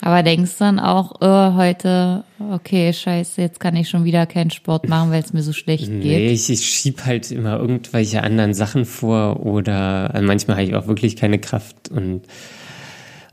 [0.00, 2.22] Aber denkst du dann auch, oh, heute,
[2.52, 5.88] okay, scheiße, jetzt kann ich schon wieder keinen Sport machen, weil es mir so schlecht
[5.88, 6.18] nee, geht?
[6.18, 10.74] Nee, ich, ich schieb halt immer irgendwelche anderen Sachen vor oder also manchmal habe ich
[10.76, 12.22] auch wirklich keine Kraft und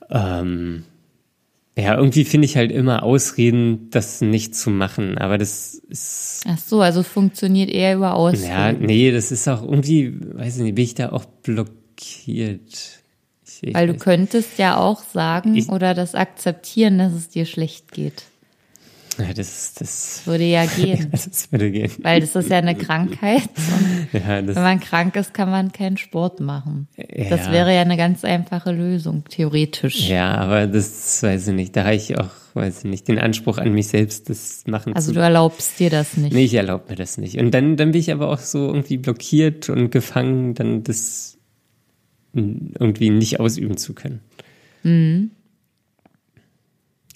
[0.10, 0.86] ähm,
[1.80, 6.44] ja, irgendwie finde ich halt immer Ausreden, das nicht zu machen, aber das ist.
[6.48, 8.46] Ach so, also funktioniert eher über Ausreden.
[8.46, 13.00] Ja, nee, das ist auch irgendwie, weiß ich nicht, bin ich da auch blockiert.
[13.62, 17.92] Ich, Weil du könntest ja auch sagen ich, oder das akzeptieren, dass es dir schlecht
[17.92, 18.24] geht.
[19.36, 21.10] Das, das würde ja gehen.
[21.12, 21.92] das würde gehen.
[22.02, 23.44] Weil das ist ja eine Krankheit.
[24.12, 26.88] Ja, wenn man krank ist, kann man keinen Sport machen.
[26.98, 27.30] Ja.
[27.30, 30.10] Das wäre ja eine ganz einfache Lösung, theoretisch.
[30.10, 31.76] Ja, aber das weiß ich nicht.
[31.76, 35.12] Da habe ich auch, weiß ich nicht, den Anspruch an mich selbst, das machen also
[35.12, 35.12] zu.
[35.12, 36.34] Also du erlaubst dir das nicht.
[36.34, 37.38] Nee, ich erlaube mir das nicht.
[37.38, 41.38] Und dann, dann bin ich aber auch so irgendwie blockiert und gefangen, dann das
[42.34, 44.22] irgendwie nicht ausüben zu können.
[44.84, 45.32] Mhm.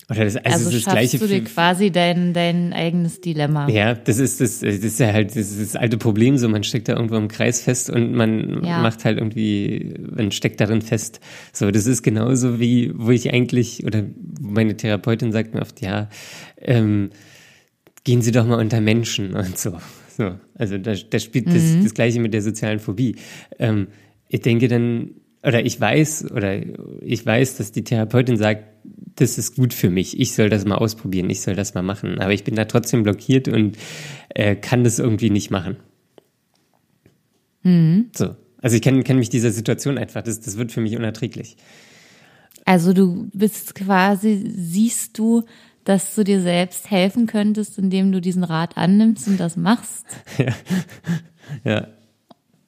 [0.09, 3.69] Oder das, also, also das gleiche du dir quasi dein, dein eigenes Dilemma.
[3.69, 6.89] Ja, das ist das, das ist ja halt das, das alte Problem so, man steckt
[6.89, 8.81] da irgendwo im Kreis fest und man ja.
[8.81, 11.21] macht halt irgendwie, man steckt darin fest.
[11.53, 14.03] So, das ist genauso wie, wo ich eigentlich, oder
[14.41, 16.09] meine Therapeutin sagt mir oft, ja,
[16.59, 17.11] ähm,
[18.03, 19.77] gehen Sie doch mal unter Menschen und so.
[20.15, 21.53] So, also da, da spielt mhm.
[21.53, 23.15] das, das Gleiche mit der sozialen Phobie.
[23.57, 23.87] Ähm,
[24.27, 25.11] ich denke dann,
[25.43, 26.61] oder ich weiß, oder
[27.01, 28.65] ich weiß, dass die Therapeutin sagt,
[29.15, 30.19] das ist gut für mich.
[30.19, 32.19] Ich soll das mal ausprobieren, ich soll das mal machen.
[32.19, 33.77] Aber ich bin da trotzdem blockiert und
[34.29, 35.77] äh, kann das irgendwie nicht machen.
[37.63, 38.09] Mhm.
[38.15, 38.35] So.
[38.61, 40.21] Also ich kenne kenn mich dieser Situation einfach.
[40.23, 41.57] Das, das wird für mich unerträglich.
[42.65, 45.43] Also du bist quasi, siehst du
[45.83, 50.05] dass du dir selbst helfen könntest, indem du diesen Rat annimmst und das machst.
[50.37, 50.53] Ja.
[51.65, 51.87] ja.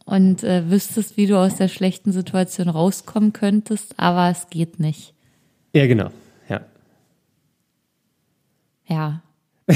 [0.06, 5.14] Und äh, wüsstest, wie du aus der schlechten Situation rauskommen könntest, aber es geht nicht.
[5.74, 6.12] Ja, genau.
[6.48, 6.62] Ja.
[8.88, 9.22] Ja.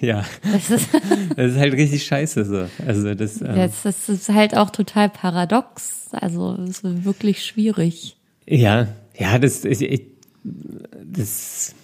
[0.00, 0.26] ja.
[0.52, 0.88] Das ist,
[1.36, 2.66] das ist halt richtig scheiße so.
[2.86, 6.08] Also das, ähm, das, das ist halt auch total paradox.
[6.12, 8.18] Also es ist wirklich schwierig.
[8.46, 8.88] Ja,
[9.18, 10.02] ja, das, ich,
[10.44, 11.74] das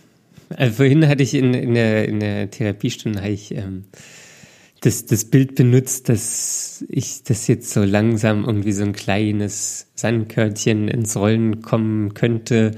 [0.51, 3.85] also vorhin hatte ich in, in, der, in der Therapiestunde habe ich ähm,
[4.87, 10.87] das, das Bild benutzt, dass ich das jetzt so langsam irgendwie so ein kleines Sandkörnchen
[10.87, 12.71] ins Rollen kommen könnte,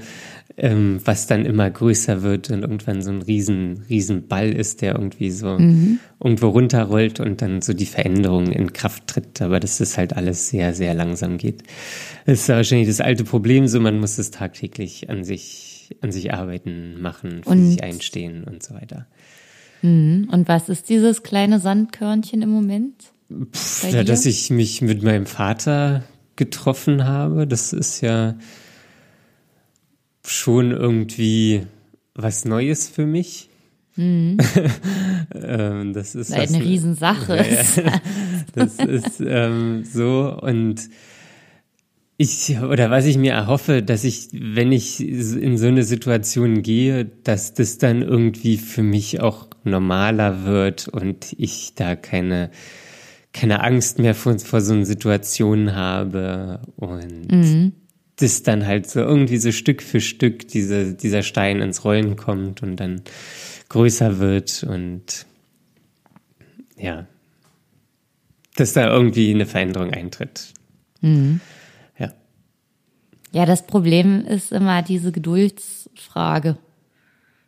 [0.57, 4.95] ähm, was dann immer größer wird und irgendwann so ein riesen, riesen Ball ist, der
[4.95, 5.99] irgendwie so mhm.
[6.21, 9.39] irgendwo runterrollt und dann so die Veränderung in Kraft tritt.
[9.43, 11.61] Aber dass das halt alles sehr, sehr langsam geht.
[12.25, 16.33] Das ist wahrscheinlich das alte Problem, so man muss es tagtäglich an sich, an sich
[16.33, 19.05] arbeiten, machen, für und, sich einstehen und so weiter.
[19.81, 20.29] Mhm.
[20.31, 22.95] Und was ist dieses kleine Sandkörnchen im Moment?
[23.53, 26.03] Pff, ja, dass ich mich mit meinem Vater
[26.35, 28.35] getroffen habe, das ist ja
[30.25, 31.63] schon irgendwie
[32.15, 33.49] was Neues für mich.
[33.95, 34.37] Mhm.
[35.93, 37.37] das ist eine was, Riesensache.
[37.37, 38.01] Ja,
[38.55, 40.89] das ist ähm, so und
[42.21, 47.05] ich oder was ich mir erhoffe, dass ich, wenn ich in so eine Situation gehe,
[47.05, 52.51] dass das dann irgendwie für mich auch normaler wird und ich da keine
[53.31, 57.73] keine Angst mehr vor, vor so einer Situation habe und mhm
[58.21, 62.61] das dann halt so irgendwie so Stück für Stück diese, dieser Stein ins Rollen kommt
[62.61, 63.01] und dann
[63.69, 65.25] größer wird und
[66.77, 67.07] ja,
[68.55, 70.53] dass da irgendwie eine Veränderung eintritt.
[71.01, 71.39] Mhm.
[73.31, 73.45] Ja.
[73.45, 76.57] Das Problem ist immer diese Geduldsfrage.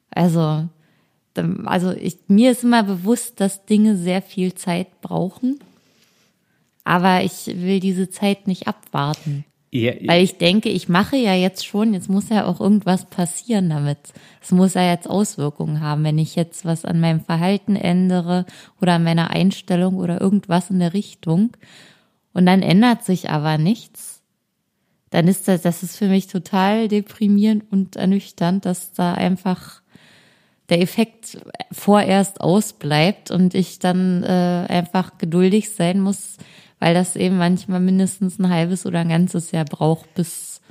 [0.09, 0.67] Also,
[1.65, 5.59] also ich, mir ist immer bewusst, dass Dinge sehr viel Zeit brauchen.
[6.83, 9.45] Aber ich will diese Zeit nicht abwarten.
[9.73, 13.69] Ja, Weil ich denke, ich mache ja jetzt schon, jetzt muss ja auch irgendwas passieren
[13.69, 13.99] damit.
[14.41, 18.45] Es muss ja jetzt Auswirkungen haben, wenn ich jetzt was an meinem Verhalten ändere
[18.81, 21.51] oder an meiner Einstellung oder irgendwas in der Richtung.
[22.33, 24.10] Und dann ändert sich aber nichts.
[25.11, 29.81] Dann ist das, das ist für mich total deprimierend und ernüchternd, dass da einfach
[30.69, 31.37] der Effekt
[31.71, 36.37] vorerst ausbleibt und ich dann äh, einfach geduldig sein muss,
[36.79, 40.61] weil das eben manchmal mindestens ein halbes oder ein ganzes Jahr braucht, bis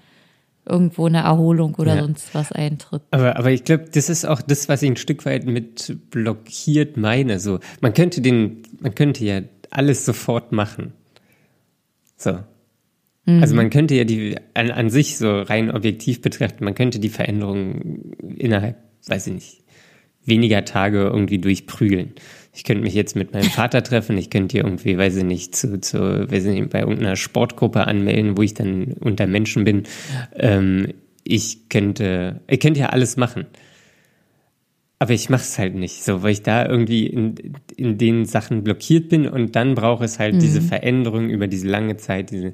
[0.65, 2.03] irgendwo eine Erholung oder ja.
[2.03, 3.03] sonst was eintritt.
[3.11, 6.97] Aber, aber ich glaube, das ist auch das, was ich ein Stück weit mit blockiert
[6.97, 7.39] meine.
[7.41, 10.95] So, man könnte den, man könnte ja alles sofort machen.
[12.17, 12.39] So.
[13.37, 13.43] Mhm.
[13.43, 17.09] Also man könnte ja die an, an sich so rein objektiv betrachten, man könnte die
[17.09, 18.77] Veränderungen innerhalb,
[19.07, 19.61] weiß ich nicht,
[20.25, 22.13] weniger Tage irgendwie durchprügeln.
[22.53, 25.55] Ich könnte mich jetzt mit meinem Vater treffen, ich könnte hier irgendwie, weiß ich nicht,
[25.55, 25.99] zu, zu
[26.31, 29.85] weiß ich nicht, bei irgendeiner Sportgruppe anmelden, wo ich dann unter Menschen bin.
[30.35, 30.89] Ähm,
[31.25, 33.47] ich könnte, ich könnte ja alles machen.
[35.03, 37.35] Aber ich mache es halt nicht, so, weil ich da irgendwie in,
[37.75, 40.41] in den Sachen blockiert bin und dann braucht es halt mhm.
[40.41, 42.53] diese Veränderung über diese lange Zeit, diese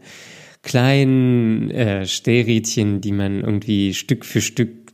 [0.66, 4.92] kleinen äh, Stellrädchen, die man irgendwie Stück für Stück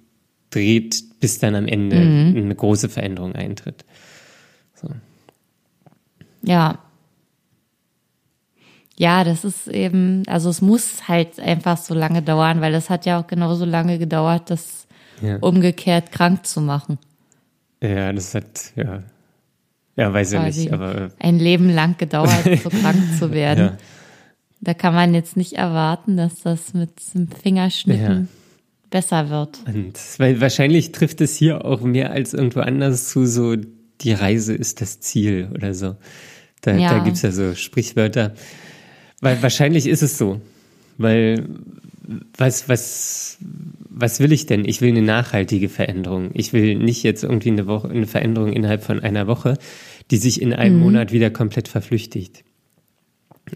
[0.50, 2.36] dreht, bis dann am Ende mhm.
[2.36, 3.86] eine große Veränderung eintritt.
[4.74, 4.88] So.
[6.42, 6.78] Ja.
[8.98, 13.06] Ja, das ist eben, also es muss halt einfach so lange dauern, weil das hat
[13.06, 14.86] ja auch genauso lange gedauert, das
[15.22, 15.38] ja.
[15.38, 16.98] umgekehrt krank zu machen.
[17.82, 19.02] Ja, das hat, ja.
[19.96, 21.10] Ja, weiß ich nicht, aber.
[21.18, 23.64] Ein Leben lang gedauert, so krank zu werden.
[23.64, 23.78] Ja.
[24.64, 28.26] Da kann man jetzt nicht erwarten, dass das mit dem Fingerschnippen ja.
[28.90, 29.58] besser wird.
[29.66, 34.54] Und weil wahrscheinlich trifft es hier auch mehr als irgendwo anders zu, so die Reise
[34.54, 35.96] ist das Ziel oder so.
[36.60, 36.90] Da, ja.
[36.90, 38.34] da gibt es ja so Sprichwörter.
[39.20, 40.40] Weil wahrscheinlich ist es so.
[40.96, 41.44] Weil
[42.36, 43.38] was, was,
[43.88, 44.64] was will ich denn?
[44.64, 46.30] Ich will eine nachhaltige Veränderung.
[46.34, 49.58] Ich will nicht jetzt irgendwie eine Woche, eine Veränderung innerhalb von einer Woche,
[50.12, 50.82] die sich in einem mhm.
[50.82, 52.44] Monat wieder komplett verflüchtigt.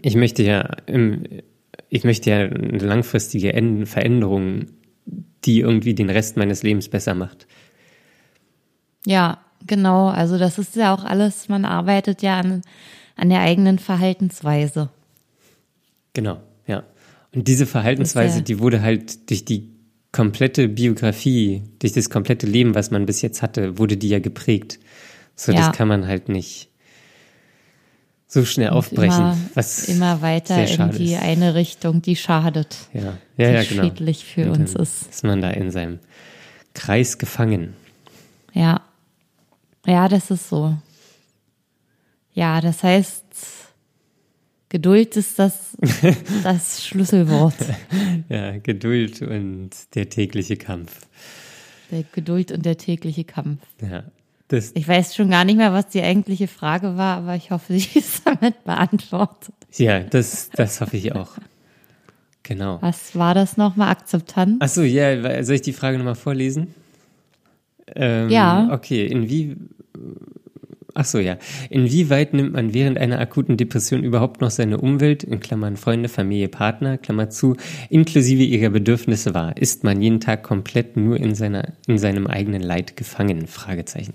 [0.01, 0.69] Ich möchte ja,
[1.89, 3.53] ich möchte ja eine langfristige
[3.85, 4.67] Veränderung,
[5.45, 7.47] die irgendwie den Rest meines Lebens besser macht.
[9.05, 12.61] Ja, Genau, also das ist ja auch alles, man arbeitet ja an,
[13.15, 14.89] an der eigenen Verhaltensweise.
[16.13, 16.83] Genau, ja.
[17.33, 19.69] Und diese Verhaltensweise, ja die wurde halt durch die
[20.11, 24.79] komplette Biografie, durch das komplette Leben, was man bis jetzt hatte, wurde die ja geprägt.
[25.35, 25.59] So, ja.
[25.59, 26.69] das kann man halt nicht
[28.27, 29.17] so schnell aufbrechen.
[29.17, 31.21] Immer, was immer weiter in die ist.
[31.21, 32.75] eine Richtung, die schadet.
[32.93, 33.83] Ja, ja, ja genau.
[33.83, 35.07] schädlich für uns ist.
[35.07, 35.99] Ist man da in seinem
[36.73, 37.73] Kreis gefangen.
[38.53, 38.81] Ja.
[39.85, 40.77] Ja, das ist so.
[42.33, 43.23] Ja, das heißt,
[44.69, 45.77] Geduld ist das,
[46.43, 47.55] das Schlüsselwort.
[48.27, 51.07] Ja, Geduld und der tägliche Kampf.
[51.89, 53.61] Der Geduld und der tägliche Kampf.
[53.81, 54.03] Ja.
[54.49, 57.73] Das, Ich weiß schon gar nicht mehr, was die eigentliche Frage war, aber ich hoffe,
[57.77, 59.53] sie ist damit beantwortet.
[59.75, 61.31] ja, das, das hoffe ich auch.
[62.43, 62.77] Genau.
[62.81, 63.89] Was war das nochmal?
[63.89, 64.55] Akzeptanz?
[64.61, 66.73] Achso, ja, soll ich die Frage nochmal vorlesen?
[67.93, 68.69] Ähm, Ja.
[68.71, 69.57] Okay, inwie.
[70.93, 71.37] Achso, ja.
[71.69, 76.47] Inwieweit nimmt man während einer akuten Depression überhaupt noch seine Umwelt, in Klammern Freunde, Familie,
[76.47, 77.55] Partner, Klammer zu,
[77.89, 79.55] inklusive ihrer Bedürfnisse wahr?
[79.57, 83.45] Ist man jeden Tag komplett nur in, seiner, in seinem eigenen Leid gefangen?
[83.45, 84.13] Fragezeichen.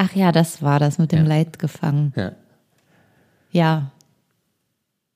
[0.00, 2.12] Ach ja, das war das mit dem Leid gefangen.
[2.16, 2.32] Ja.
[3.50, 3.90] Ja,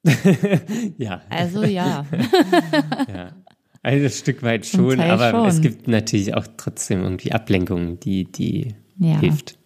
[0.98, 2.04] Ja, also ja.
[3.08, 3.32] ja.
[3.84, 5.46] Also ein Stück weit schon, aber schon.
[5.48, 9.18] es gibt natürlich auch trotzdem irgendwie Ablenkungen, die, die Ja.
[9.18, 9.56] hilft.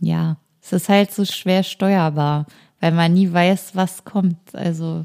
[0.00, 2.46] Ja, es ist halt so schwer steuerbar,
[2.80, 4.54] weil man nie weiß, was kommt.
[4.54, 5.04] Also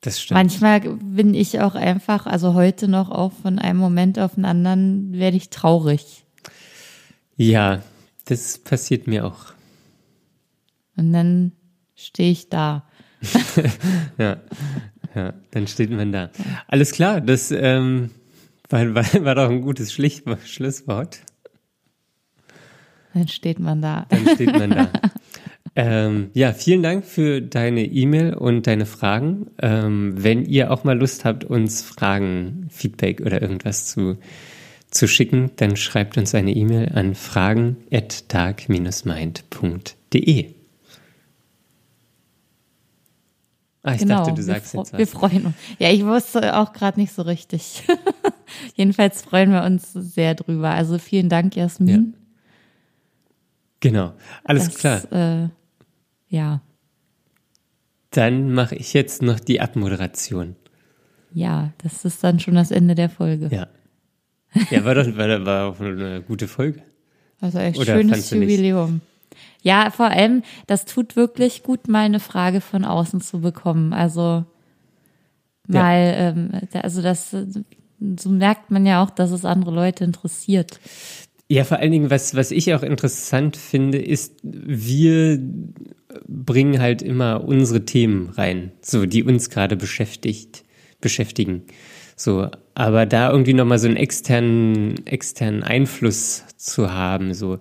[0.00, 0.38] Das stimmt.
[0.38, 5.12] manchmal bin ich auch einfach, also heute noch auch von einem Moment auf den anderen
[5.12, 6.21] werde ich traurig.
[7.42, 7.82] Ja,
[8.26, 9.46] das passiert mir auch.
[10.96, 11.52] Und dann
[11.96, 12.86] stehe ich da.
[14.18, 14.36] Ja,
[15.14, 16.30] ja, dann steht man da.
[16.68, 18.10] Alles klar, das ähm,
[18.68, 21.20] war, war, war doch ein gutes Schlicht Schlusswort.
[23.12, 24.06] Dann steht man da.
[24.08, 24.92] Dann steht man da.
[25.74, 29.50] ähm, ja, vielen Dank für deine E-Mail und deine Fragen.
[29.60, 34.18] Ähm, wenn ihr auch mal Lust habt, uns Fragen, Feedback oder irgendwas zu,
[34.92, 40.54] zu schicken, dann schreibt uns eine E-Mail an fragen at dark-mind.de.
[43.84, 44.18] Ah, ich genau.
[44.18, 45.10] dachte, du wir, sagst jetzt wir was.
[45.10, 45.56] freuen uns.
[45.80, 47.82] Ja, ich wusste auch gerade nicht so richtig.
[48.76, 50.70] Jedenfalls freuen wir uns sehr drüber.
[50.70, 52.14] Also vielen Dank, Jasmin.
[53.80, 54.12] Genau,
[54.44, 55.12] alles Das, klar.
[55.12, 55.48] Äh,
[56.28, 56.60] ja,
[58.10, 60.54] Dann mache ich jetzt noch die Abmoderation.
[61.32, 63.48] ja, das ist dann schon das Ende der Folge.
[63.50, 63.66] Ja.
[64.70, 66.82] Ja, war doch war, war auch eine gute Folge.
[67.40, 68.30] Also ein Oder schönes?
[68.30, 69.00] Jubiläum.
[69.62, 73.92] Ja, vor allem, das tut wirklich gut, mal eine Frage von außen zu bekommen.
[73.92, 74.44] Also
[75.68, 75.82] Ja.
[75.82, 80.80] mal, ähm, da- also das, so merkt man ja auch, dass es andere Leute interessiert.
[81.48, 85.38] Ja, vor allen Dingen, was, was ich auch interessant finde, ist, wir
[86.26, 90.64] bringen halt immer unsere Themen rein, so, die uns gerade beschäftigt,
[91.00, 91.62] beschäftigen.
[92.16, 97.58] So, aber da irgendwie nochmal so einen externen, externen Einfluss zu haben, so,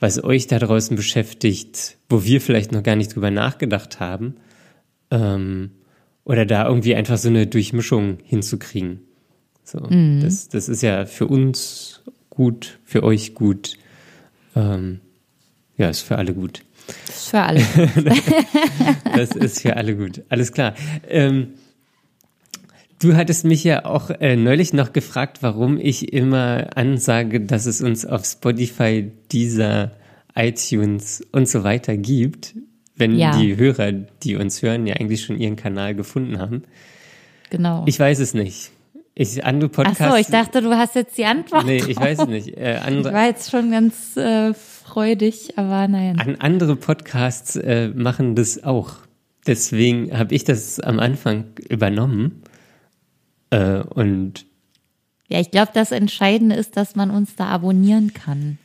[0.00, 4.36] was euch da draußen beschäftigt, wo wir vielleicht noch gar nicht drüber nachgedacht haben,
[5.10, 5.70] ähm,
[6.24, 9.00] oder da irgendwie einfach so eine Durchmischung hinzukriegen.
[9.62, 9.80] So,
[10.22, 13.76] das, das ist ja für uns gut, für euch gut.
[14.54, 15.00] Ähm,
[15.76, 16.62] ja, ist für alle gut.
[17.06, 17.62] Das ist für alle.
[19.16, 20.22] Das ist für alle gut.
[20.28, 20.74] Alles klar.
[21.08, 21.54] Ähm,
[23.00, 27.80] du hattest mich ja auch äh, neulich noch gefragt, warum ich immer ansage, dass es
[27.82, 29.92] uns auf Spotify, dieser
[30.34, 32.54] iTunes und so weiter gibt,
[32.94, 33.36] wenn Ja.
[33.38, 36.62] die Hörer, die uns hören, ja eigentlich schon ihren Kanal gefunden haben.
[37.50, 37.84] Genau.
[37.86, 38.70] Ich weiß es nicht.
[39.14, 40.10] Ich, andere Ach Podcasts.
[40.12, 41.64] so, ich dachte, du hast jetzt die Antwort.
[41.64, 42.56] Nee, ich weiß es nicht.
[42.56, 46.18] Äh, Ich andere, war jetzt schon ganz äh, freudig, aber nein.
[46.18, 48.92] An andere Podcasts äh, machen das auch.
[49.46, 52.42] Deswegen habe ich das am Anfang übernommen.
[53.50, 54.46] Äh, und
[55.28, 58.58] Ja, ich glaube, das Entscheidende ist, dass man uns da abonnieren kann.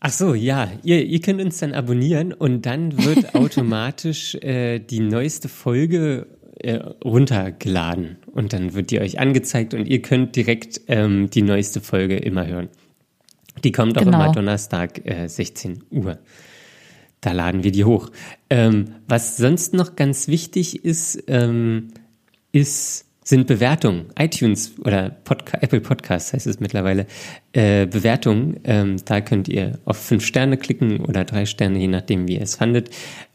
[0.00, 5.00] ach so, ja, ihr, ihr könnt uns dann abonnieren und dann wird automatisch äh, die
[5.00, 6.26] neueste Folge
[6.60, 6.74] äh,
[7.04, 12.16] runtergeladen und dann wird die euch angezeigt und ihr könnt direkt ähm, die neueste Folge
[12.16, 12.68] immer hören.
[13.64, 14.22] Die kommt auch Genau.
[14.24, 16.18] immer Donnerstag äh, 16 Uhr.
[17.20, 18.10] Da laden wir die hoch.
[18.48, 21.88] Ähm, was sonst noch ganz wichtig ist, ähm,
[22.52, 24.06] ist sind Bewertungen.
[24.18, 27.06] iTunes oder Podca Apple Podcasts heißt es mittlerweile.
[27.52, 28.60] Äh, Bewertungen.
[28.64, 32.42] Ähm, da könnt ihr auf fünf Sterne klicken oder drei Sterne, je nachdem, wie ihr
[32.42, 32.90] es fandet.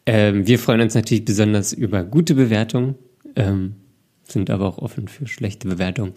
[0.06, 2.96] Ähm, wir freuen uns natürlich besonders über gute Bewertungen.
[3.36, 3.76] Ähm,
[4.28, 6.14] sind aber auch offen für schlechte Bewertungen.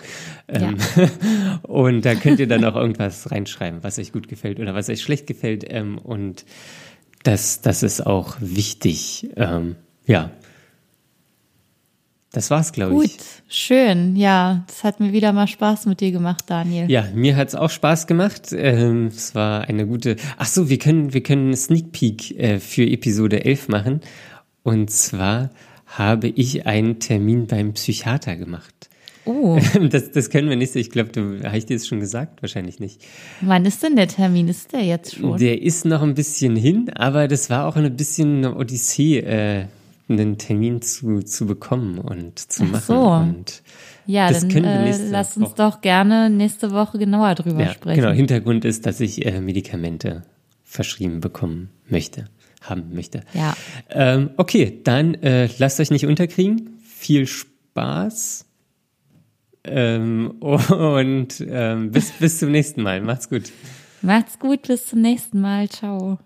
[0.48, 0.76] Ähm,
[1.62, 5.02] und da könnt ihr dann auch irgendwas reinschreiben, was euch gut gefällt oder was euch
[5.02, 5.64] schlecht gefällt.
[5.68, 6.44] Ähm, und
[7.22, 9.28] das, das ist auch wichtig.
[9.36, 9.76] Ähm,
[10.06, 10.30] ja.
[12.32, 13.18] Das war's, glaube Gut, ich.
[13.48, 14.14] schön.
[14.14, 16.90] Ja, das hat mir wieder mal Spaß mit dir gemacht, Daniel.
[16.90, 18.52] Ja, mir hat's auch Spaß gemacht.
[18.52, 20.16] Ähm, es war eine gute.
[20.36, 24.00] Ach so, wir können, wir können einen Sneak Peek äh, für Episode 11 machen.
[24.62, 25.50] Und zwar
[25.86, 28.90] habe ich einen Termin beim Psychiater gemacht.
[29.24, 29.58] Oh.
[29.90, 30.74] Das, das können wir nicht.
[30.76, 33.00] Ich glaube, du habe ich dir das schon gesagt, wahrscheinlich nicht.
[33.40, 34.48] Wann ist denn der Termin?
[34.48, 35.38] Ist der jetzt schon?
[35.38, 39.64] Der ist noch ein bisschen hin, aber das war auch ein bisschen eine Odyssee, äh,
[40.08, 42.82] einen Termin zu, zu bekommen und zu Ach machen.
[42.86, 43.10] so.
[43.10, 43.62] Und
[44.06, 47.34] ja, das dann können wir äh, nächste lass uns Woche- doch gerne nächste Woche genauer
[47.34, 48.00] drüber ja, sprechen.
[48.00, 48.12] genau.
[48.12, 50.22] Hintergrund ist, dass ich äh, Medikamente
[50.64, 52.24] verschrieben bekommen möchte,
[52.62, 53.22] haben möchte.
[53.34, 53.54] Ja.
[53.90, 56.78] Ähm, okay, dann äh, lasst euch nicht unterkriegen.
[56.84, 58.46] Viel Spaß.
[59.64, 63.00] Ähm, und ähm, bis, bis zum nächsten Mal.
[63.02, 63.52] Macht's gut.
[64.00, 65.68] Macht's gut, bis zum nächsten Mal.
[65.68, 66.18] Ciao.